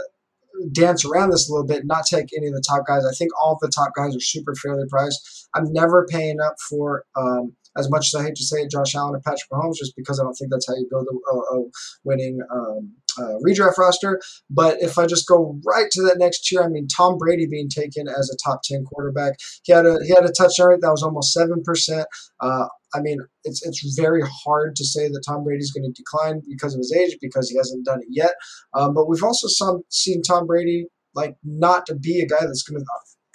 [0.72, 3.06] dance around this a little bit, not take any of the top guys.
[3.06, 5.48] I think all the top guys are super fairly priced.
[5.56, 8.96] I'm never paying up for um, as much as I hate to say it, Josh
[8.96, 11.60] Allen or Patrick Mahomes, just because I don't think that's how you build a, a,
[11.60, 11.66] a
[12.04, 14.22] winning um, uh, redraft roster.
[14.50, 17.70] But if I just go right to that next year, I mean Tom Brady being
[17.70, 20.92] taken as a top ten quarterback, he had a he had a touchdown rate that
[20.92, 22.08] was almost seven percent.
[22.40, 26.42] Uh, I mean, it's it's very hard to say that Tom Brady's going to decline
[26.50, 28.34] because of his age because he hasn't done it yet.
[28.74, 32.64] Um, but we've also some, seen Tom Brady like not to be a guy that's
[32.64, 32.86] going to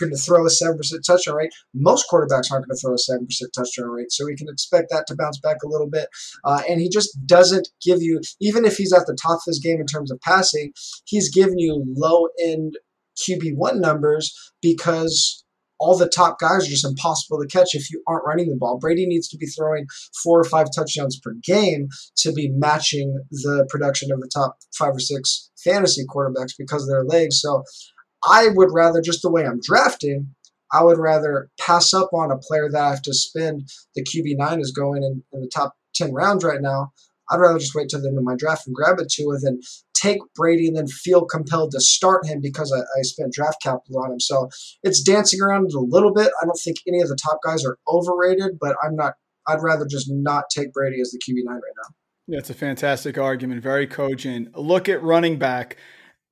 [0.01, 1.53] going to throw a 7% touchdown rate.
[1.75, 5.07] Most quarterbacks aren't going to throw a 7% touchdown rate, so we can expect that
[5.07, 6.09] to bounce back a little bit.
[6.45, 9.61] Uh, and he just doesn't give you, even if he's at the top of his
[9.61, 10.73] game in terms of passing,
[11.05, 12.77] he's giving you low end
[13.21, 15.45] QB1 numbers because
[15.81, 18.79] all the top guys are just impossible to catch if you aren't running the ball.
[18.79, 19.87] Brady needs to be throwing
[20.23, 24.95] four or five touchdowns per game to be matching the production of the top five
[24.95, 27.41] or six fantasy quarterbacks because of their legs.
[27.41, 27.65] So
[28.25, 30.35] I would rather, just the way I'm drafting,
[30.73, 33.69] I would rather pass up on a player that I have to spend.
[33.95, 36.93] The QB9 is going in, in the top 10 rounds right now.
[37.31, 39.61] I'd rather just wait till the end of my draft and grab to it than
[39.95, 44.03] take Brady and then feel compelled to start him because I, I spent draft capital
[44.03, 44.21] on him.
[44.21, 44.49] So
[44.83, 46.31] it's dancing around a little bit.
[46.43, 49.15] I don't think any of the top guys are overrated, but I'm not.
[49.47, 51.95] I'd rather just not take Brady as the QB9 right now.
[52.29, 53.63] That's a fantastic argument.
[53.63, 54.57] Very cogent.
[54.57, 55.77] Look at running back.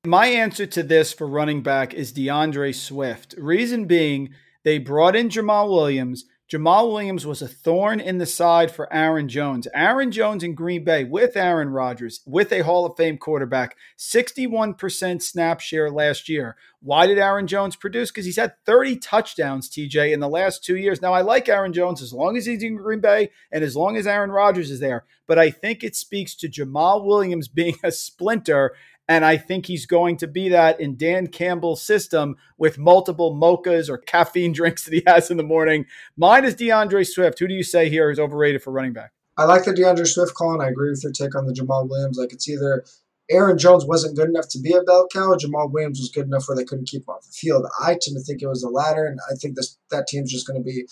[0.07, 3.35] My answer to this for running back is D'Andre Swift.
[3.37, 4.31] Reason being,
[4.63, 6.25] they brought in Jamaal Williams.
[6.49, 9.67] Jamaal Williams was a thorn in the side for Aaron Jones.
[9.75, 15.21] Aaron Jones in Green Bay with Aaron Rodgers, with a Hall of Fame quarterback, 61%
[15.21, 16.57] snap share last year.
[16.81, 18.13] Why did Aaron Jones produce?
[18.13, 21.03] Because he's had 30 touchdowns, TJ, in the last two years.
[21.03, 23.97] Now, I like Aaron Jones as long as he's in Green Bay and as long
[23.97, 27.91] as Aaron Rodgers is there, but I think it speaks to Jamaal Williams being a
[27.91, 28.75] splinter
[29.09, 33.89] And I think he's going to be that in Dan Campbell's system with multiple mochas
[33.89, 35.87] or caffeine drinks that he has in the morning.
[36.17, 37.39] Mine is D'Andre Swift.
[37.39, 39.13] Who do you say here is overrated for running back?
[39.39, 41.89] I like the D'Andre Swift call, and I agree with your take on the Jamaal
[41.89, 42.19] Williams.
[42.19, 42.85] Like it's either
[43.31, 46.27] Aaron Jones wasn't good enough to be a bell cow, or Jamaal Williams was good
[46.27, 47.67] enough where they couldn't keep him off the field.
[47.81, 50.47] I tend to think it was the latter, and I think this that team's just
[50.47, 50.87] going to be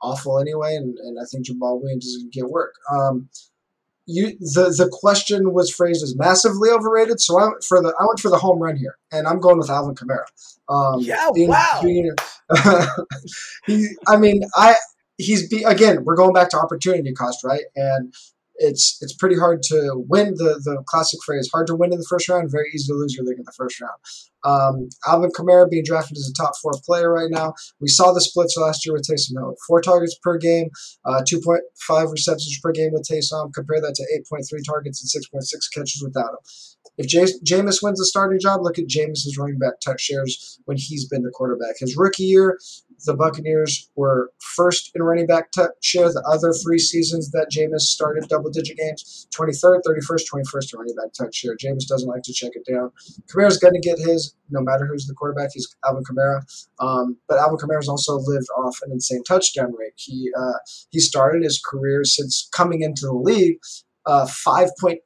[0.00, 2.74] awful anyway, and, and I think Jamaal Williams is going to get work.
[2.90, 3.28] Um,
[4.10, 8.04] you the the question was phrased as massively overrated, so I went for the I
[8.06, 10.24] went for the home run here, and I'm going with Alvin Kamara.
[10.68, 11.80] Um, yeah, being, wow.
[11.82, 12.14] Being,
[13.66, 14.74] he, I mean, I
[15.18, 16.04] he's be again.
[16.04, 17.64] We're going back to opportunity cost, right?
[17.76, 18.12] And
[18.60, 22.06] it's it's pretty hard to win the the classic phrase hard to win in the
[22.08, 23.98] first round, very easy to lose your league in the first round.
[24.42, 27.54] Um, Alvin Kamara being drafted as a top four player right now.
[27.80, 30.68] We saw the splits last year with Taysom Hill, four targets per game,
[31.04, 33.52] uh, two point five receptions per game with Taysom.
[33.52, 36.38] Compare that to eight point three targets and six point six catches without him.
[36.98, 37.06] If
[37.44, 41.22] Jameis wins the starting job, look at Jameis's running back touch shares when he's been
[41.22, 41.76] the quarterback.
[41.78, 42.58] His rookie year,
[43.04, 46.08] the Buccaneers were first in running back touch share.
[46.08, 50.94] The other three seasons that Jameis started double digit games, 23rd, 31st, 21st in running
[50.96, 51.56] back touch share.
[51.56, 52.90] Jameis doesn't like to check it down.
[53.32, 55.50] Kamara's going to get his no matter who's the quarterback.
[55.54, 56.42] He's Alvin Kamara.
[56.80, 59.92] Um, but Alvin Kamara's also lived off an insane touchdown rate.
[59.96, 60.58] He, uh,
[60.90, 63.58] he started his career since coming into the league
[64.06, 64.98] uh, 5.8%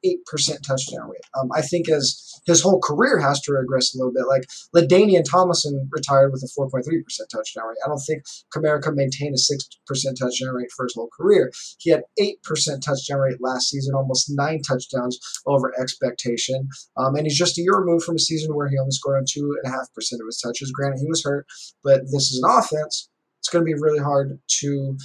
[0.61, 1.21] touchdown rate.
[1.39, 4.27] Um, I think as his whole career has to regress a little bit.
[4.27, 6.83] Like LaDainian Tomlinson retired with a 4.3%
[7.31, 7.77] touchdown rate.
[7.83, 11.51] I don't think Kamara can maintain a 6% touchdown rate for his whole career.
[11.79, 16.69] He had 8% touchdown rate last season, almost nine touchdowns over expectation.
[16.97, 19.25] Um, and he's just a year removed from a season where he only scored on
[19.25, 20.71] 2.5% of his touches.
[20.71, 21.47] Granted, he was hurt,
[21.83, 23.09] but this is an offense.
[23.39, 24.97] It's going to be really hard to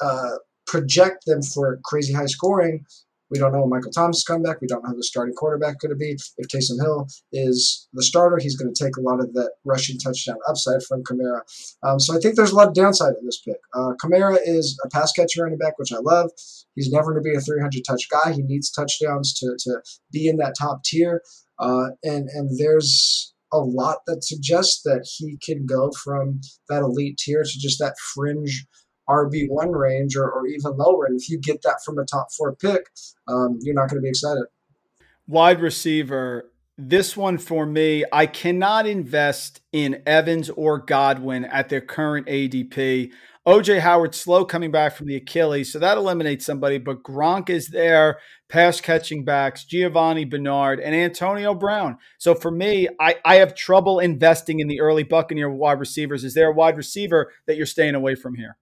[0.00, 2.84] uh, project them for crazy high scoring
[3.30, 4.60] we don't know when Michael Thomas is coming back.
[4.60, 6.16] We don't know who the starting quarterback going to be.
[6.38, 9.98] If Taysom Hill is the starter, he's going to take a lot of that rushing
[9.98, 11.40] touchdown upside from Kamara.
[11.82, 13.58] Um, so I think there's a lot of downside in this pick.
[13.74, 16.30] Uh, Kamara is a pass catcher running back, which I love.
[16.74, 18.32] He's never going to be a 300 touch guy.
[18.32, 21.22] He needs touchdowns to, to be in that top tier.
[21.58, 27.18] Uh, and and there's a lot that suggests that he can go from that elite
[27.18, 28.66] tier to just that fringe
[29.10, 31.06] RB1 range or, or even lower.
[31.06, 32.86] And if you get that from a top four pick,
[33.28, 34.44] um, you're not going to be excited.
[35.26, 41.80] Wide receiver, this one for me, I cannot invest in Evans or Godwin at their
[41.80, 43.12] current ADP.
[43.46, 46.78] OJ Howard slow coming back from the Achilles, so that eliminates somebody.
[46.78, 48.18] But Gronk is there,
[48.48, 51.96] pass catching backs, Giovani Bernard, and Antonio Brown.
[52.18, 56.22] So for me, I, I have trouble investing in the early Buccaneer wide receivers.
[56.22, 58.56] Is there a wide receiver that you're staying away from here?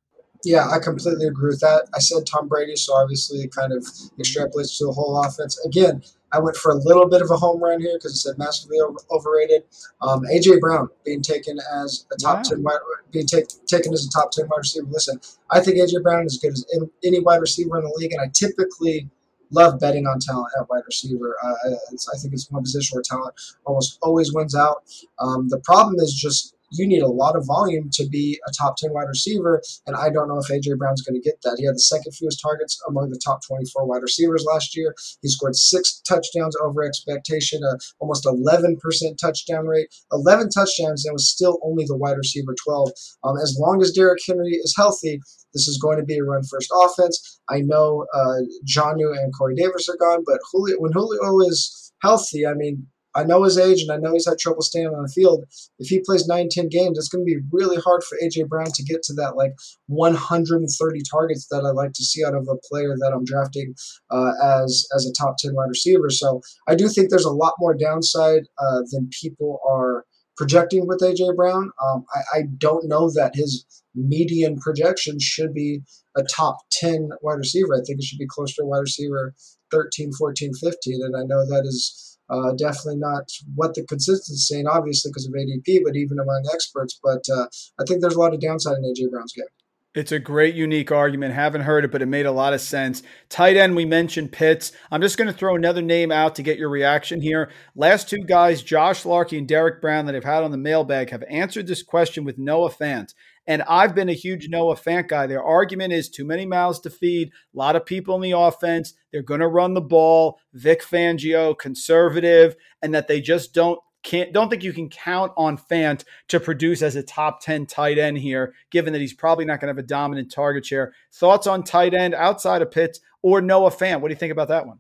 [0.45, 1.89] Yeah, I completely agree with that.
[1.95, 3.83] I said Tom Brady, so obviously it kind of
[4.21, 5.59] extrapolates to the whole offense.
[5.67, 8.39] Again, I went for a little bit of a home run here because it said
[8.39, 9.65] massively over, overrated.
[10.01, 12.43] Um, AJ Brown being taken as a top wow.
[12.43, 12.79] ten wide,
[13.11, 14.87] being take, taken as a top ten wide receiver.
[14.91, 15.21] Listen,
[15.51, 16.67] I think AJ Brown is as good as
[17.05, 19.09] any wide receiver in the league, and I typically
[19.51, 21.37] love betting on talent at wide receiver.
[21.43, 24.85] Uh, I, I, think it's one position where talent almost always wins out.
[25.19, 28.77] Um, the problem is just you need a lot of volume to be a top
[28.77, 29.63] 10 wide receiver.
[29.87, 30.75] And I don't know if A.J.
[30.75, 31.57] Brown's going to get that.
[31.59, 34.95] He had the second fewest targets among the top 24 wide receivers last year.
[35.23, 38.77] He scored six touchdowns over expectation, a almost 11%
[39.19, 42.91] touchdown rate, 11 touchdowns, and was still only the wide receiver 12.
[43.25, 45.21] Um, as long as Derrick Henry is healthy,
[45.55, 47.41] this is going to be a run first offense.
[47.49, 52.47] I know uh, Jonnu and Corey Davis are gone, but Julio, when Julio is healthy,
[52.47, 52.87] I mean,
[53.19, 55.45] I know his age and I know he's had trouble staying on the field.
[55.79, 58.45] If he plays 9, 10 games, it's going to be really hard for A.J.
[58.45, 59.55] Brown to get to that like
[59.87, 63.75] 130 targets that I like to see out of a player that I'm drafting
[64.11, 66.11] uh, as, as a top 10 wide receiver.
[66.11, 70.05] So I do think there's a lot more downside uh, than people are
[70.37, 71.73] projecting with AJ Brown.
[71.85, 75.81] Um, I, I, don't know that his median projection should be
[76.17, 77.75] a top 10 wide receiver.
[77.75, 79.35] I think it should be closer to wide receiver
[79.73, 81.01] 13, 14, 15.
[81.03, 85.27] And I know that is uh, definitely not what the consistency is saying, obviously, because
[85.27, 86.99] of ADP, but even among experts.
[87.03, 87.47] But uh,
[87.81, 89.47] I think there's a lot of downside in AJ Brown's game.
[89.95, 91.35] It's a great, unique argument.
[91.35, 93.03] Haven't heard it, but it made a lot of sense.
[93.31, 94.71] Tight end, we mentioned Pitts.
[94.93, 97.51] I'm just going to throw another name out to get your reaction here.
[97.75, 101.25] Last two guys, Josh Larkey and Derek Brown, that I've had on the mailbag, have
[101.29, 103.15] answered this question with Noah Fant.
[103.49, 105.27] And I've been a huge Noah Fant guy.
[105.27, 108.93] Their argument is too many mouths to feed, a lot of people in the offense.
[109.11, 110.39] They're going to run the ball.
[110.53, 115.59] Vic Fangio, conservative, and that they just don't can't don't think you can count on
[115.59, 119.61] Fant to produce as a top 10 tight end here, given that he's probably not
[119.61, 120.93] going to have a dominant target share.
[121.13, 124.01] Thoughts on tight end outside of Pitts or Noah Fant?
[124.01, 124.79] What do you think about that one?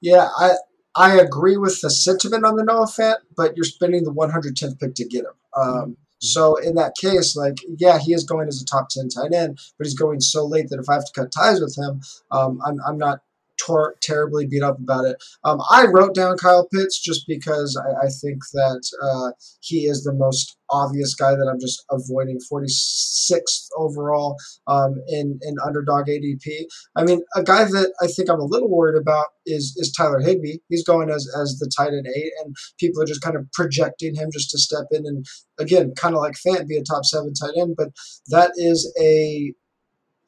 [0.00, 0.54] Yeah, I
[0.96, 4.94] I agree with the sentiment on the Noah Fant, but you're spending the 110th pick
[4.96, 5.32] to get him.
[5.56, 9.32] Um, so in that case, like, yeah, he is going as a top 10 tight
[9.32, 12.00] end, but he's going so late that if I have to cut ties with him,
[12.30, 13.20] um, I'm, I'm not
[13.64, 15.16] tor- terribly beat up about it.
[15.44, 20.02] Um, I wrote down Kyle Pitts just because I, I think that uh, he is
[20.02, 22.38] the most obvious guy that I'm just avoiding.
[22.52, 24.36] 46th overall
[24.66, 26.64] um, in in underdog ADP.
[26.96, 30.20] I mean, a guy that I think I'm a little worried about is is Tyler
[30.20, 30.58] Higbee.
[30.68, 34.14] He's going as as the tight end eight, and people are just kind of projecting
[34.14, 35.26] him just to step in and
[35.58, 37.74] again, kind of like Fant, be a top seven tight end.
[37.76, 37.90] But
[38.28, 39.52] that is a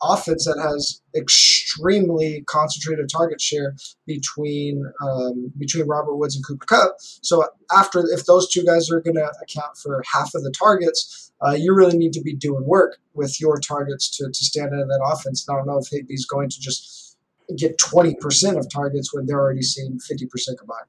[0.03, 3.75] offense that has extremely concentrated target share
[4.07, 6.97] between um, between Robert Woods and Cooper Kupp.
[6.99, 11.33] So after if those two guys are going to account for half of the targets,
[11.45, 14.81] uh, you really need to be doing work with your targets to, to stand out
[14.81, 15.47] in that offense.
[15.47, 17.17] And I don't know if Higbee's going to just
[17.57, 20.87] get 20% of targets when they're already seeing 50% combined.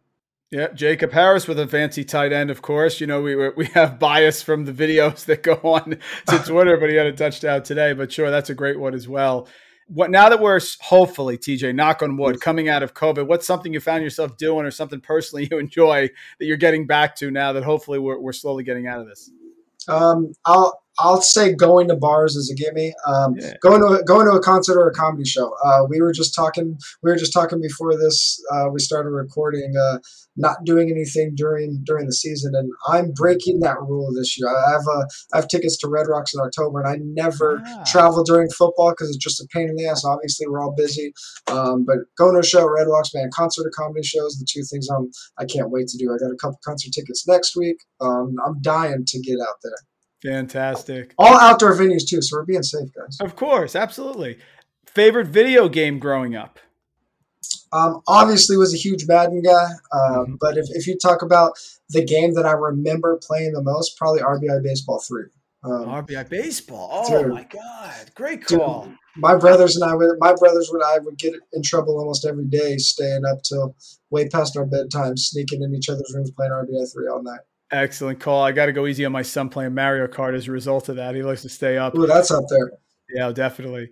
[0.53, 3.01] Yeah, Jacob Harris with a fancy tight end, of course.
[3.01, 5.97] You know, we we have bias from the videos that go on
[6.27, 7.93] to Twitter, but he had a touchdown today.
[7.93, 9.47] But sure, that's a great one as well.
[9.87, 13.73] What now that we're hopefully, TJ, knock on wood, coming out of COVID, what's something
[13.73, 17.51] you found yourself doing or something personally you enjoy that you're getting back to now
[17.53, 19.31] that hopefully we're, we're slowly getting out of this?
[19.87, 22.93] Um, I'll I'll say going to bars is a gimme.
[23.07, 23.53] Um, yeah.
[23.61, 25.53] Going to a, going to a concert or a comedy show.
[25.63, 26.77] Uh, we were just talking.
[27.01, 28.39] We were just talking before this.
[28.51, 29.73] Uh, we started recording.
[29.75, 29.99] Uh,
[30.35, 34.49] not doing anything during during the season, and I'm breaking that rule this year.
[34.49, 37.83] I have uh, I have tickets to Red Rocks in October, and I never ah.
[37.85, 40.03] travel during football because it's just a pain in the ass.
[40.05, 41.13] Obviously, we're all busy,
[41.47, 44.63] um, but going to a show, Red Rocks, man, concert or comedy shows, the two
[44.69, 46.13] things I'm I can't wait to do.
[46.13, 47.77] I got a couple concert tickets next week.
[48.01, 49.73] Um, I'm dying to get out there.
[50.23, 51.13] Fantastic.
[51.17, 53.17] All outdoor venues too, so we're being safe, guys.
[53.19, 54.39] Of course, absolutely.
[54.85, 56.59] Favorite video game growing up?
[57.73, 60.33] Um, obviously, was a huge Madden guy, um, mm-hmm.
[60.39, 61.53] but if, if you talk about
[61.89, 65.25] the game that I remember playing the most, probably RBI Baseball Three.
[65.63, 66.89] Um, RBI Baseball.
[66.91, 68.85] Oh dude, my God, great call.
[68.85, 72.25] Dude, my brothers and I would my brothers and I would get in trouble almost
[72.25, 73.75] every day, staying up till
[74.11, 77.41] way past our bedtime, sneaking in each other's rooms playing RBI Three all night.
[77.73, 78.43] Excellent call.
[78.43, 80.97] I got to go easy on my son playing Mario Kart as a result of
[80.97, 81.15] that.
[81.15, 81.95] He likes to stay up.
[81.97, 82.71] Ooh, that's up there.
[83.15, 83.89] Yeah, definitely.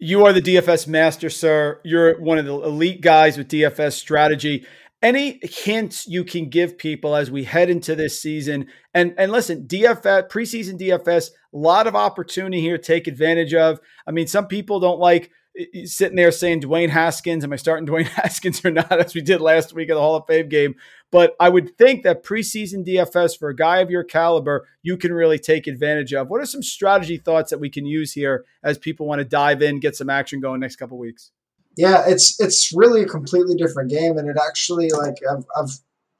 [0.00, 1.80] You are the DFS master, sir.
[1.84, 4.66] You're one of the elite guys with DFS strategy.
[5.00, 8.66] Any hints you can give people as we head into this season?
[8.94, 12.78] And and listen, DFS preseason DFS, a lot of opportunity here.
[12.78, 13.78] Take advantage of.
[14.06, 15.30] I mean, some people don't like
[15.84, 19.40] sitting there saying Dwayne Haskins, am I starting Dwayne Haskins or not, as we did
[19.40, 20.74] last week at the Hall of Fame game.
[21.10, 25.12] But I would think that preseason DFS for a guy of your caliber, you can
[25.12, 26.28] really take advantage of.
[26.28, 29.60] What are some strategy thoughts that we can use here as people want to dive
[29.60, 31.32] in, get some action going next couple weeks?
[31.76, 35.70] Yeah, it's it's really a completely different game, and it actually like I've, I've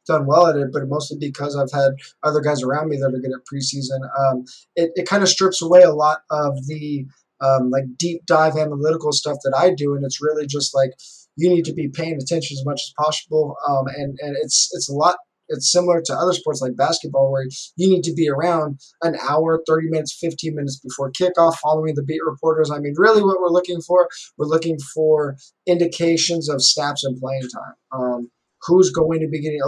[0.07, 3.19] done well at it, but mostly because I've had other guys around me that are
[3.19, 4.01] good at preseason.
[4.19, 4.45] Um,
[4.77, 7.07] it it kind of strips away a lot of the
[7.41, 10.93] um, like deep dive analytical stuff that I do, and it's really just like
[11.37, 13.57] you need to be paying attention as much as possible.
[13.69, 15.17] Um, and and it's it's a lot.
[15.53, 19.61] It's similar to other sports like basketball, where you need to be around an hour,
[19.67, 22.71] 30 minutes, 15 minutes before kickoff, following the beat reporters.
[22.71, 25.37] I mean, really, what we're looking for, we're looking for
[25.67, 27.75] indications of snaps and playing time.
[27.91, 28.31] Um,
[28.63, 29.61] who's going to be getting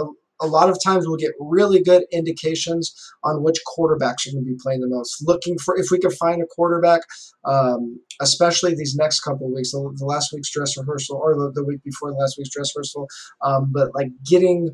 [0.43, 4.51] a lot of times we'll get really good indications on which quarterbacks are going to
[4.51, 5.23] be playing the most.
[5.25, 7.01] Looking for if we can find a quarterback,
[7.45, 11.51] um, especially these next couple of weeks, the, the, last week's dress rehearsal or the,
[11.55, 13.07] the, week before the last week's dress rehearsal,
[13.41, 14.69] um, but like getting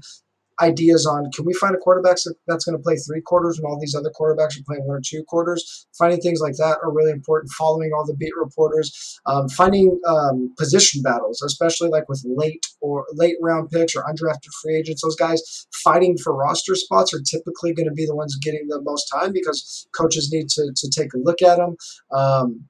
[0.62, 3.80] ideas on can we find a quarterback that's going to play three quarters when all
[3.80, 5.88] these other quarterbacks are playing one or two quarters?
[5.98, 7.52] Finding things like that are really important.
[7.58, 13.06] Following all the beat reporters, um, finding um, position battles, especially like with late or
[13.14, 15.02] late round picks or undrafted free agents.
[15.02, 18.82] Those guys fighting for roster spots are typically going to be the ones getting the
[18.82, 21.76] most time because coaches need to, to take a look at them.
[22.12, 22.66] Um,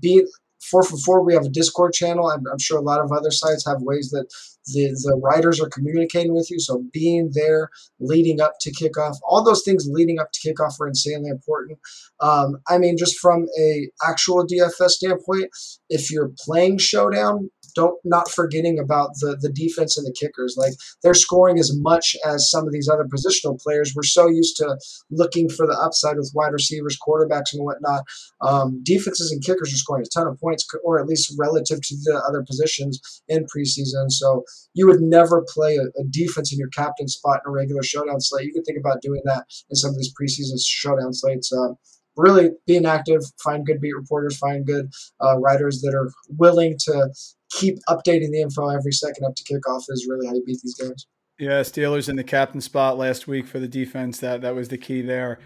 [0.00, 0.24] be
[0.70, 1.24] four for four.
[1.24, 2.28] We have a Discord channel.
[2.30, 4.26] I'm, I'm sure a lot of other sites have ways that
[4.66, 6.58] the, the writers are communicating with you.
[6.60, 10.88] So being there leading up to kickoff, all those things leading up to kickoff are
[10.88, 11.78] insanely important.
[12.20, 15.50] Um, I mean, just from a actual DFS standpoint,
[15.88, 20.56] if you're playing Showdown, don't not forgetting about the the defense and the kickers.
[20.58, 23.92] Like they're scoring as much as some of these other positional players.
[23.94, 24.78] We're so used to
[25.10, 28.02] looking for the upside with wide receivers, quarterbacks, and whatnot.
[28.40, 31.96] Um, defenses and kickers are scoring a ton of points, or at least relative to
[32.04, 34.10] the other positions in preseason.
[34.10, 34.44] So
[34.74, 38.20] you would never play a, a defense in your captain spot in a regular showdown
[38.20, 38.46] slate.
[38.46, 41.52] You could think about doing that in some of these preseason showdown slates.
[41.52, 41.76] Um,
[42.16, 44.90] really being active, find good beat reporters, find good
[45.22, 47.10] uh, writers that are willing to
[47.50, 50.76] keep updating the info every second up to kickoff is really how you beat these
[50.78, 51.06] games.
[51.38, 54.18] Yeah, Steelers in the captain spot last week for the defense.
[54.20, 55.38] That that was the key there.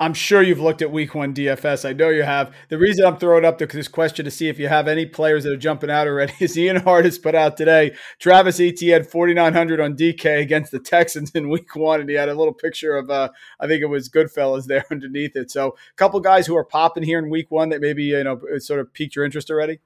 [0.00, 1.88] I'm sure you've looked at week one DFS.
[1.88, 2.52] I know you have.
[2.68, 5.52] The reason I'm throwing up this question to see if you have any players that
[5.52, 7.94] are jumping out already is Ian has put out today.
[8.18, 12.00] Travis Etienne 4,900 on DK against the Texans in week one.
[12.00, 13.28] And he had a little picture of, uh,
[13.60, 15.52] I think it was Goodfellas there underneath it.
[15.52, 18.40] So a couple guys who are popping here in week one that maybe, you know,
[18.58, 19.78] sort of piqued your interest already.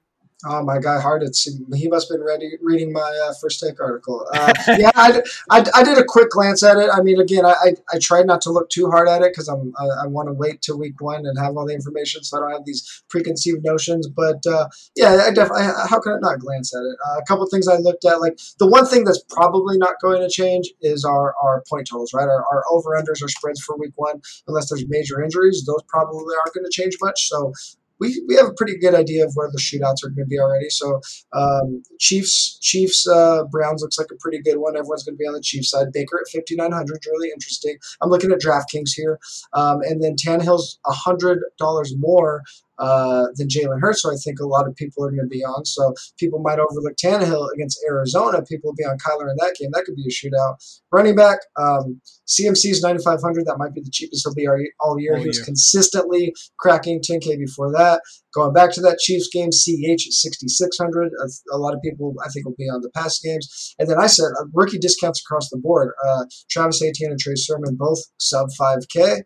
[0.45, 4.25] Oh, my guy Hartitz, he must have been ready reading my uh, first take article.
[4.33, 6.89] Uh, yeah, I, I, I, did a quick glance at it.
[6.93, 9.49] I mean, again, I, I, I tried not to look too hard at it because
[9.49, 12.37] I'm I, I want to wait till week one and have all the information, so
[12.37, 14.07] I don't have these preconceived notions.
[14.07, 15.63] But uh, yeah, I definitely.
[15.89, 16.95] How can I not glance at it?
[17.05, 20.21] Uh, a couple things I looked at, like the one thing that's probably not going
[20.21, 22.29] to change is our, our point totals, right?
[22.29, 26.33] Our, our over unders, our spreads for week one, unless there's major injuries, those probably
[26.35, 27.27] aren't going to change much.
[27.27, 27.51] So
[27.99, 30.39] we, we have a pretty good idea of where the shootouts are going to be
[30.39, 30.69] already.
[30.69, 31.01] So
[31.33, 34.75] um, Chiefs Chiefs uh, Browns looks like a pretty good one.
[34.75, 35.91] Everyone's going to be on the Chiefs side.
[35.93, 37.77] Baker at fifty nine hundred, really interesting.
[38.01, 39.19] I'm looking at DraftKings here,
[39.53, 42.43] um, and then Tannehill's hundred dollars more
[42.79, 45.43] uh, than Jalen Hurts, so I think a lot of people are going to be
[45.43, 45.65] on.
[45.65, 48.41] So people might overlook Tannehill against Arizona.
[48.43, 49.69] People will be on Kyler in that game.
[49.73, 50.55] That could be a shootout.
[50.91, 53.45] Running back, um, CMC's 9,500.
[53.45, 55.15] That might be the cheapest he'll be all year.
[55.15, 58.01] All he was consistently cracking 10K before that.
[58.33, 61.11] Going back to that Chiefs game, CH at 6,600.
[61.11, 63.75] A, a, lot of people, I think, will be on the past games.
[63.79, 65.93] And then I said uh, rookie discounts across the board.
[66.05, 69.23] Uh, Travis Etienne and Trey Sermon both sub 5K.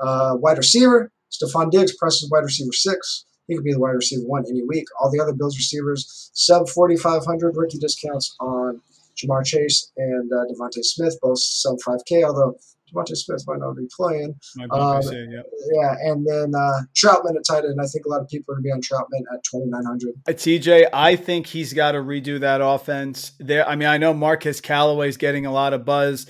[0.00, 3.24] Uh, wide receiver, Stefon Diggs, Preston's wide receiver six.
[3.48, 4.84] He could be the wide receiver one any week.
[5.00, 8.80] All the other Bills receivers, sub 4,500 rookie discounts on
[9.16, 12.56] Ja'Marr Chase and uh, DeVonta Smith, both sub 5K, although
[12.92, 14.34] DeVonta Smith might not be playing.
[14.70, 15.42] Um, say, yeah.
[15.72, 17.80] yeah, and then uh, Trautman at tight end.
[17.80, 20.14] I think a lot of people are going to be on Trautman at 2,900.
[20.26, 23.32] Uh, TJ, I think he's got to redo that offense.
[23.38, 26.26] There, I mean, I know Marquez Callaway's getting a lot of buzz.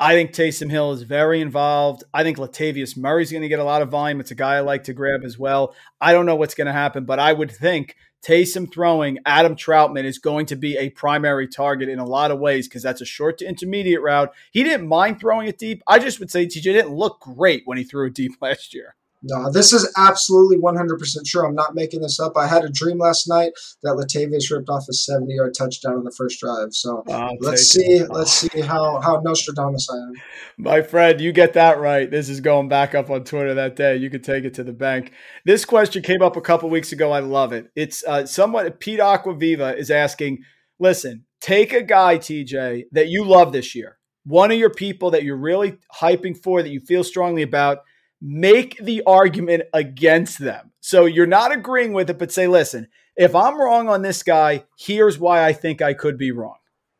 [0.00, 2.04] I think Taysom Hill is very involved.
[2.14, 4.20] I think Latavius Murray's going to get a lot of volume.
[4.20, 5.74] It's a guy I like to grab as well.
[6.00, 10.04] I don't know what's going to happen, but I would think Taysom throwing Adam Trautman
[10.04, 13.06] is going to be a primary target in a lot of ways because that's a
[13.06, 14.32] short to intermediate route.
[14.52, 15.82] He didn't mind throwing it deep.
[15.86, 18.94] I just would say TJ didn't look great when he threw it deep last year.
[19.22, 21.46] No, this is absolutely 100% true.
[21.46, 22.36] I'm not making this up.
[22.36, 23.52] I had a dream last night
[23.82, 26.68] that Latavius ripped off a 70 yard touchdown on the first drive.
[26.72, 27.82] So I'll let's see.
[27.82, 28.10] It.
[28.10, 30.12] Let's see how, how Nostradamus I am.
[30.56, 32.08] My friend, you get that right.
[32.10, 33.96] This is going back up on Twitter that day.
[33.96, 35.12] You could take it to the bank.
[35.44, 37.10] This question came up a couple weeks ago.
[37.10, 37.70] I love it.
[37.74, 40.38] It's uh, somewhat Pete Aquaviva is asking
[40.78, 45.24] listen, take a guy, TJ, that you love this year, one of your people that
[45.24, 47.78] you're really hyping for, that you feel strongly about
[48.20, 50.72] make the argument against them.
[50.80, 54.64] So you're not agreeing with it, but say, listen, if I'm wrong on this guy,
[54.78, 56.56] here's why I think I could be wrong.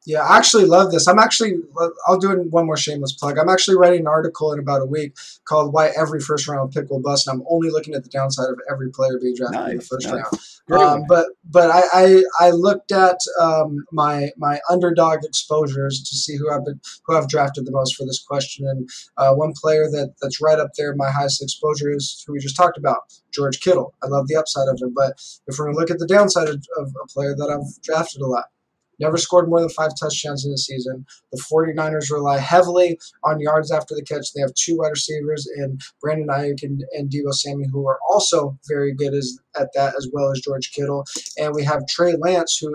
[0.08, 1.06] Yeah, I actually love this.
[1.06, 1.56] I'm actually,
[2.06, 3.36] I'll do one more shameless plug.
[3.36, 6.88] I'm actually writing an article in about a week called "Why Every First Round Pick
[6.88, 9.70] Will Bust." And I'm only looking at the downside of every player being drafted nice,
[9.70, 10.62] in the first nice.
[10.70, 10.80] round.
[10.80, 16.38] Um, but but I, I, I looked at um, my my underdog exposures to see
[16.38, 18.66] who I've been who I've drafted the most for this question.
[18.66, 18.88] And
[19.18, 22.56] uh, one player that that's right up there, my highest exposure is who we just
[22.56, 23.00] talked about,
[23.30, 23.92] George Kittle.
[24.02, 26.48] I love the upside of him, but if we're going to look at the downside
[26.48, 28.46] of, of a player that I've drafted a lot,
[28.98, 31.04] never scored more than five touchdowns in a season.
[31.32, 34.32] The 49ers rely heavily on yards after the catch.
[34.32, 38.58] They have two wide receivers in Brandon Aiyuk and, and Deebo Samuel, who are also
[38.68, 41.04] very good as, at that, as well as George Kittle.
[41.38, 42.72] And we have Trey Lance, who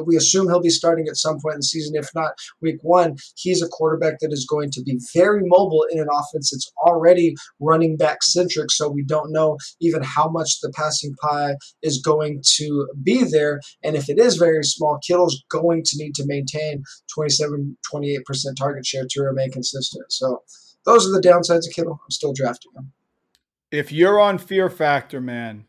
[0.00, 1.94] we assume he'll be starting at some point in the season.
[1.94, 5.98] If not week one, he's a quarterback that is going to be very mobile in
[5.98, 8.70] an offense that's already running back centric.
[8.70, 13.60] So we don't know even how much the passing pie is going to be there.
[13.82, 16.82] And if it is very small, Kittle's going to need to maintain
[17.14, 18.22] 27, 28%
[18.58, 20.10] target share to remain consistent.
[20.10, 20.42] So
[20.84, 22.00] those are the downsides of Kittle.
[22.02, 22.92] I'm still drafting him.
[23.70, 25.64] If you're on fear factor, man,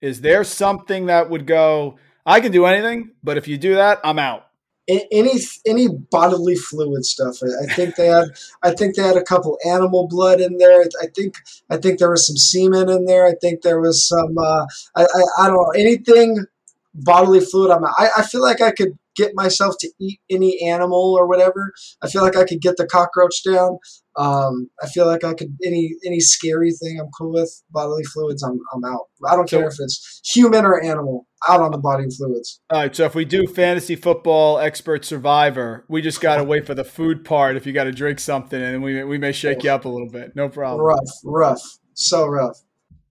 [0.00, 4.00] is there something that would go– I can do anything, but if you do that,
[4.04, 4.46] I'm out.
[4.86, 7.38] Any any bodily fluid stuff.
[7.42, 8.28] I think they had.
[8.62, 10.82] I think they had a couple animal blood in there.
[11.02, 11.36] I think.
[11.70, 13.26] I think there was some semen in there.
[13.26, 14.36] I think there was some.
[14.36, 16.44] Uh, I, I, I don't know anything
[16.92, 17.70] bodily fluid.
[17.70, 17.82] I'm.
[17.82, 21.72] I, I feel like I could get myself to eat any animal or whatever.
[22.02, 23.78] I feel like I could get the cockroach down.
[24.16, 28.42] Um, I feel like I could any any scary thing I'm cool with bodily fluids.
[28.42, 29.06] I'm I'm out.
[29.26, 31.26] I don't care if it's human or animal.
[31.46, 32.60] Out on the body fluids.
[32.70, 32.96] All right.
[32.96, 36.84] So if we do fantasy football expert survivor, we just got to wait for the
[36.84, 37.56] food part.
[37.56, 40.08] If you got to drink something, and we we may shake you up a little
[40.08, 40.34] bit.
[40.34, 40.80] No problem.
[40.80, 41.60] Rough, rough,
[41.92, 42.58] so rough.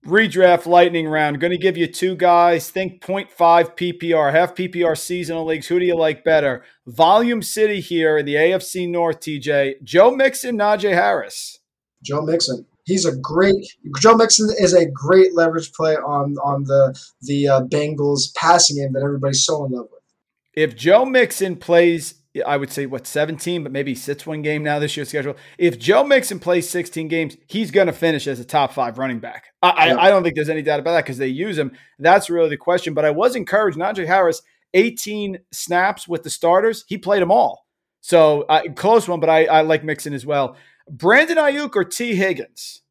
[0.05, 1.39] Redraft lightning round.
[1.39, 2.69] Going to give you two guys.
[2.69, 3.31] Think 0.5
[3.77, 5.67] PPR, half PPR seasonal leagues.
[5.67, 6.63] Who do you like better?
[6.85, 9.83] Volume City here in the AFC North, TJ.
[9.83, 11.59] Joe Mixon, Najee Harris.
[12.03, 12.65] Joe Mixon.
[12.85, 13.55] He's a great
[14.01, 18.91] Joe Mixon is a great leverage play on on the the uh, Bengals passing game
[18.91, 20.01] that everybody's so in love with.
[20.53, 24.79] If Joe Mixon plays I would say what 17, but maybe sits one game now
[24.79, 25.35] this year's schedule.
[25.59, 29.19] If Joe Mixon plays 16 games, he's going to finish as a top five running
[29.19, 29.53] back.
[29.61, 29.95] I, yeah.
[29.95, 31.73] I, I don't think there's any doubt about that because they use him.
[31.99, 32.95] That's really the question.
[32.95, 33.77] But I was encouraged.
[33.77, 34.41] Najee Harris,
[34.73, 37.67] 18 snaps with the starters, he played them all.
[38.01, 40.57] So uh, close one, but I, I like Mixon as well.
[40.89, 42.81] Brandon Aiyuk or Tee Higgins?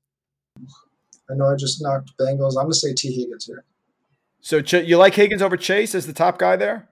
[1.31, 2.57] I know I just knocked Bengals.
[2.57, 3.65] I'm going to say Tee Higgins here.
[4.41, 6.89] So you like Higgins over Chase as the top guy there?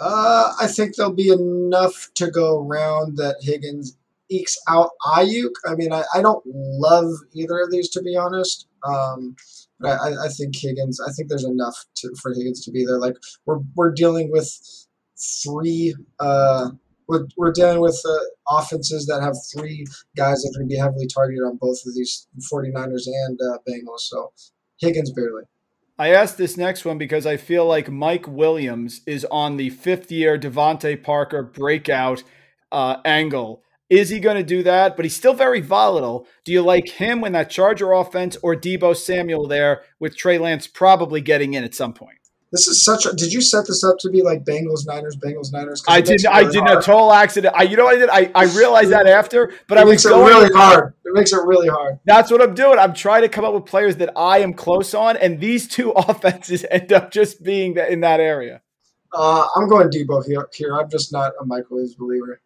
[0.00, 3.96] Uh, I think there'll be enough to go around that Higgins
[4.30, 5.52] ekes out Aiyuk.
[5.66, 8.66] I mean, I, I don't love either of these to be honest.
[8.86, 9.36] Um,
[9.78, 11.00] but I, I think Higgins.
[11.00, 12.98] I think there's enough to, for Higgins to be there.
[12.98, 14.50] Like we're we're dealing with
[15.42, 15.94] three.
[16.18, 16.70] Uh,
[17.08, 19.84] we're, we're dealing with uh, offenses that have three
[20.16, 23.58] guys that are going to be heavily targeted on both of these 49ers and uh,
[23.68, 24.02] Bengals.
[24.02, 24.32] So
[24.78, 25.42] Higgins barely.
[26.00, 30.10] I asked this next one because I feel like Mike Williams is on the fifth
[30.10, 32.22] year DeVante Parker breakout
[32.72, 33.62] uh, angle.
[33.90, 34.96] Is he going to do that?
[34.96, 36.26] But he's still very volatile.
[36.46, 40.66] Do you like him when that Charger offense or Deebo Samuel there with Trey Lance
[40.66, 42.19] probably getting in at some point?
[42.52, 43.14] This is such a.
[43.14, 45.84] Did you set this up to be like Bengals Niners, Bengals Niners?
[45.86, 46.22] I did.
[46.24, 46.78] Really I did hard.
[46.78, 47.54] a total accident.
[47.56, 48.08] I, you know what I did?
[48.08, 50.94] I, I realized that after, but it I was going, really hard.
[51.04, 52.00] It makes it really hard.
[52.06, 52.78] That's what I'm doing.
[52.80, 55.90] I'm trying to come up with players that I am close on, and these two
[55.96, 58.62] offenses end up just being in that area.
[59.12, 60.48] Uh, I'm going Deebo here.
[60.52, 62.40] Here, I'm just not a Williams believer.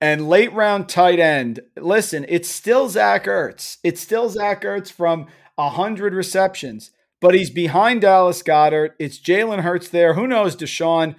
[0.00, 1.60] And late round tight end.
[1.76, 3.76] Listen, it's still Zach Ertz.
[3.84, 5.26] It's still Zach Ertz from
[5.58, 6.90] hundred receptions
[7.20, 8.92] but he's behind Dallas Goedert.
[8.98, 10.14] It's Jalen Hurts there.
[10.14, 11.14] Who knows, Deshaun?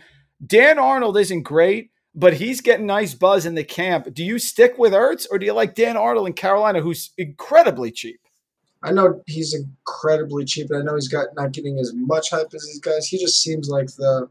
[0.46, 4.14] Dan Arnold isn't great, but he's getting nice buzz in the camp.
[4.14, 7.92] Do you stick with Ertz or do you like Dan Arnold in Carolina, who's incredibly
[7.92, 8.20] cheap?
[8.84, 12.52] I know he's incredibly cheap, and I know he's got not getting as much hype
[12.54, 13.06] as these guys.
[13.08, 14.28] He just seems like the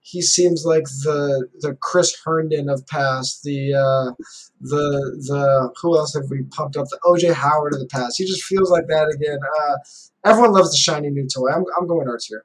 [0.00, 4.12] he seems like the the Chris Herndon of past, the uh,
[4.60, 6.88] the the who else have we pumped up?
[6.88, 8.18] The OJ Howard of the past.
[8.18, 9.38] He just feels like that again.
[9.42, 9.76] Uh,
[10.24, 11.50] everyone loves the shiny new toy.
[11.50, 12.44] I'm I'm going Ertz here.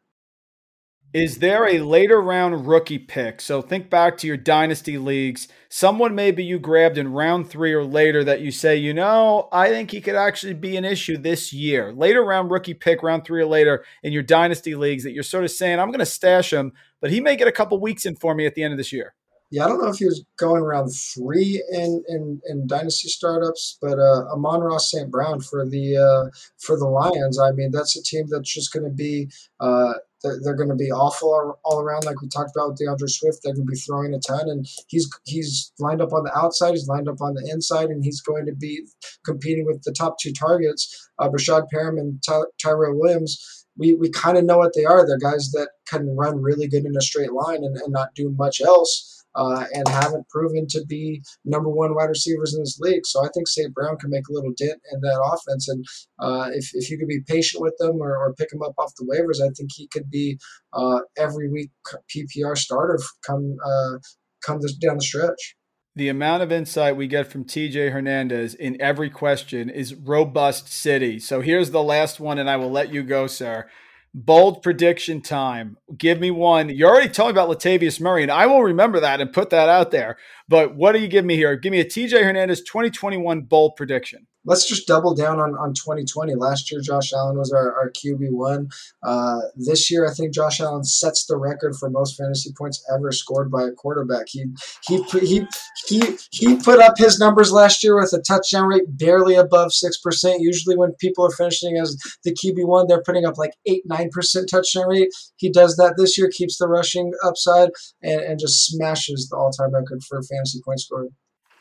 [1.12, 3.42] Is there a later round rookie pick?
[3.42, 5.48] So think back to your dynasty leagues.
[5.68, 9.70] Someone maybe you grabbed in round three or later that you say, you know, I
[9.70, 11.92] think he could actually be an issue this year.
[11.92, 15.44] Later round rookie pick, round three or later in your dynasty leagues that you're sort
[15.44, 18.16] of saying, I'm going to stash him, but he may get a couple weeks in
[18.16, 19.16] for me at the end of this year.
[19.52, 23.78] Yeah, I don't know if he was going around three in in, in dynasty startups,
[23.82, 25.10] but uh, Amon-Ra St.
[25.10, 26.30] Brown for the uh,
[26.60, 27.40] for the Lions.
[27.40, 29.30] I mean, that's a team that's just going to be
[29.60, 29.94] uh,
[30.24, 33.40] they're, they're going to be awful all around, like we talked about with D'Andre Swift.
[33.44, 36.72] They're going to be throwing a ton, and he's he's lined up on the outside,
[36.72, 38.86] he's lined up on the inside, and he's going to be
[39.26, 43.66] competing with the top two targets, uh, Breshad Perriman and Ty- Tyrell Williams.
[43.78, 45.08] We, we kind of know what they are.
[45.08, 48.30] They're guys that can run really good in a straight line and, and not do
[48.38, 53.06] much else uh, and haven't proven to be number one wide receivers in this league.
[53.06, 53.74] So I think St.
[53.74, 55.68] Brown can make a little dent in that offense.
[55.68, 55.86] And
[56.20, 58.94] uh, if, if you could be patient with them or, or pick him up off
[58.98, 60.38] the waivers, I think he could be
[60.74, 61.72] uh, every week
[62.16, 63.98] PPR starter come uh,
[64.46, 65.56] come this, down the stretch.
[65.96, 71.20] The amount of insight we get from TJ Hernandez in every question is robust city.
[71.20, 73.68] So here's the last one, and I will let you go, sir.
[74.14, 75.78] Bold prediction time.
[75.96, 76.70] Give me one.
[76.70, 79.70] You already told me about Latavius Murray, and I will remember that and put that
[79.70, 80.18] out there.
[80.48, 81.56] But what do you give me here?
[81.56, 86.36] Give me a TJ Hernandez 2021 bold prediction let's just double down on, on 2020.
[86.36, 88.72] Last year, Josh Allen was our, our QB1.
[89.04, 93.12] Uh, this year, I think Josh Allen sets the record for most fantasy points ever
[93.12, 94.28] scored by a quarterback.
[94.30, 94.46] He
[94.88, 95.48] he he
[95.88, 100.00] he he put up his numbers last year with a touchdown rate barely above six
[100.00, 100.42] percent.
[100.42, 104.50] Usually, when people are finishing as the QB1, they're putting up like eight nine percent
[104.50, 105.10] touchdown rate.
[105.38, 107.70] He does that this year, keeps the rushing upside,
[108.02, 111.10] and, and just smashes the all time record for fantasy points scored.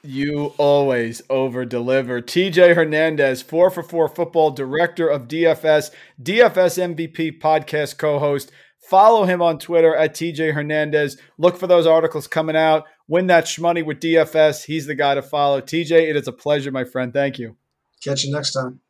[0.03, 2.23] You always over deliver.
[2.23, 5.91] TJ Hernandez, 4 for 4 football director of DFS,
[6.23, 8.53] DFS MVP podcast co host.
[8.89, 11.21] Follow him on Twitter at TJ Hernandez.
[11.37, 12.85] Look for those articles coming out.
[13.09, 14.65] Win that shmoney with DFS.
[14.65, 15.61] He's the guy to follow.
[15.61, 17.13] TJ, it is a pleasure, my friend.
[17.13, 17.57] Thank you.
[18.03, 18.81] Catch you next time.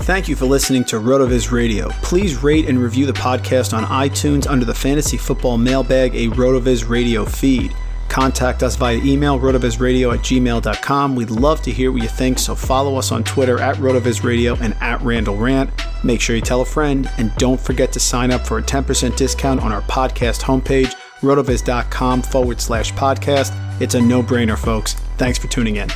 [0.00, 1.88] Thank you for listening to RotoViz Radio.
[2.02, 6.88] Please rate and review the podcast on iTunes under the Fantasy Football Mailbag, a RotoViz
[6.88, 7.74] Radio feed.
[8.16, 11.14] Contact us via email, rotovizradio at gmail.com.
[11.14, 14.72] We'd love to hear what you think, so follow us on Twitter at rotovizradio and
[14.80, 15.68] at Randall Rant.
[16.02, 19.14] Make sure you tell a friend, and don't forget to sign up for a 10%
[19.16, 23.52] discount on our podcast homepage, rotoviz.com forward slash podcast.
[23.82, 24.94] It's a no brainer, folks.
[25.18, 25.90] Thanks for tuning in.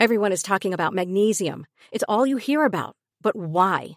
[0.00, 1.66] Everyone is talking about magnesium.
[1.92, 2.96] It's all you hear about.
[3.20, 3.96] But why?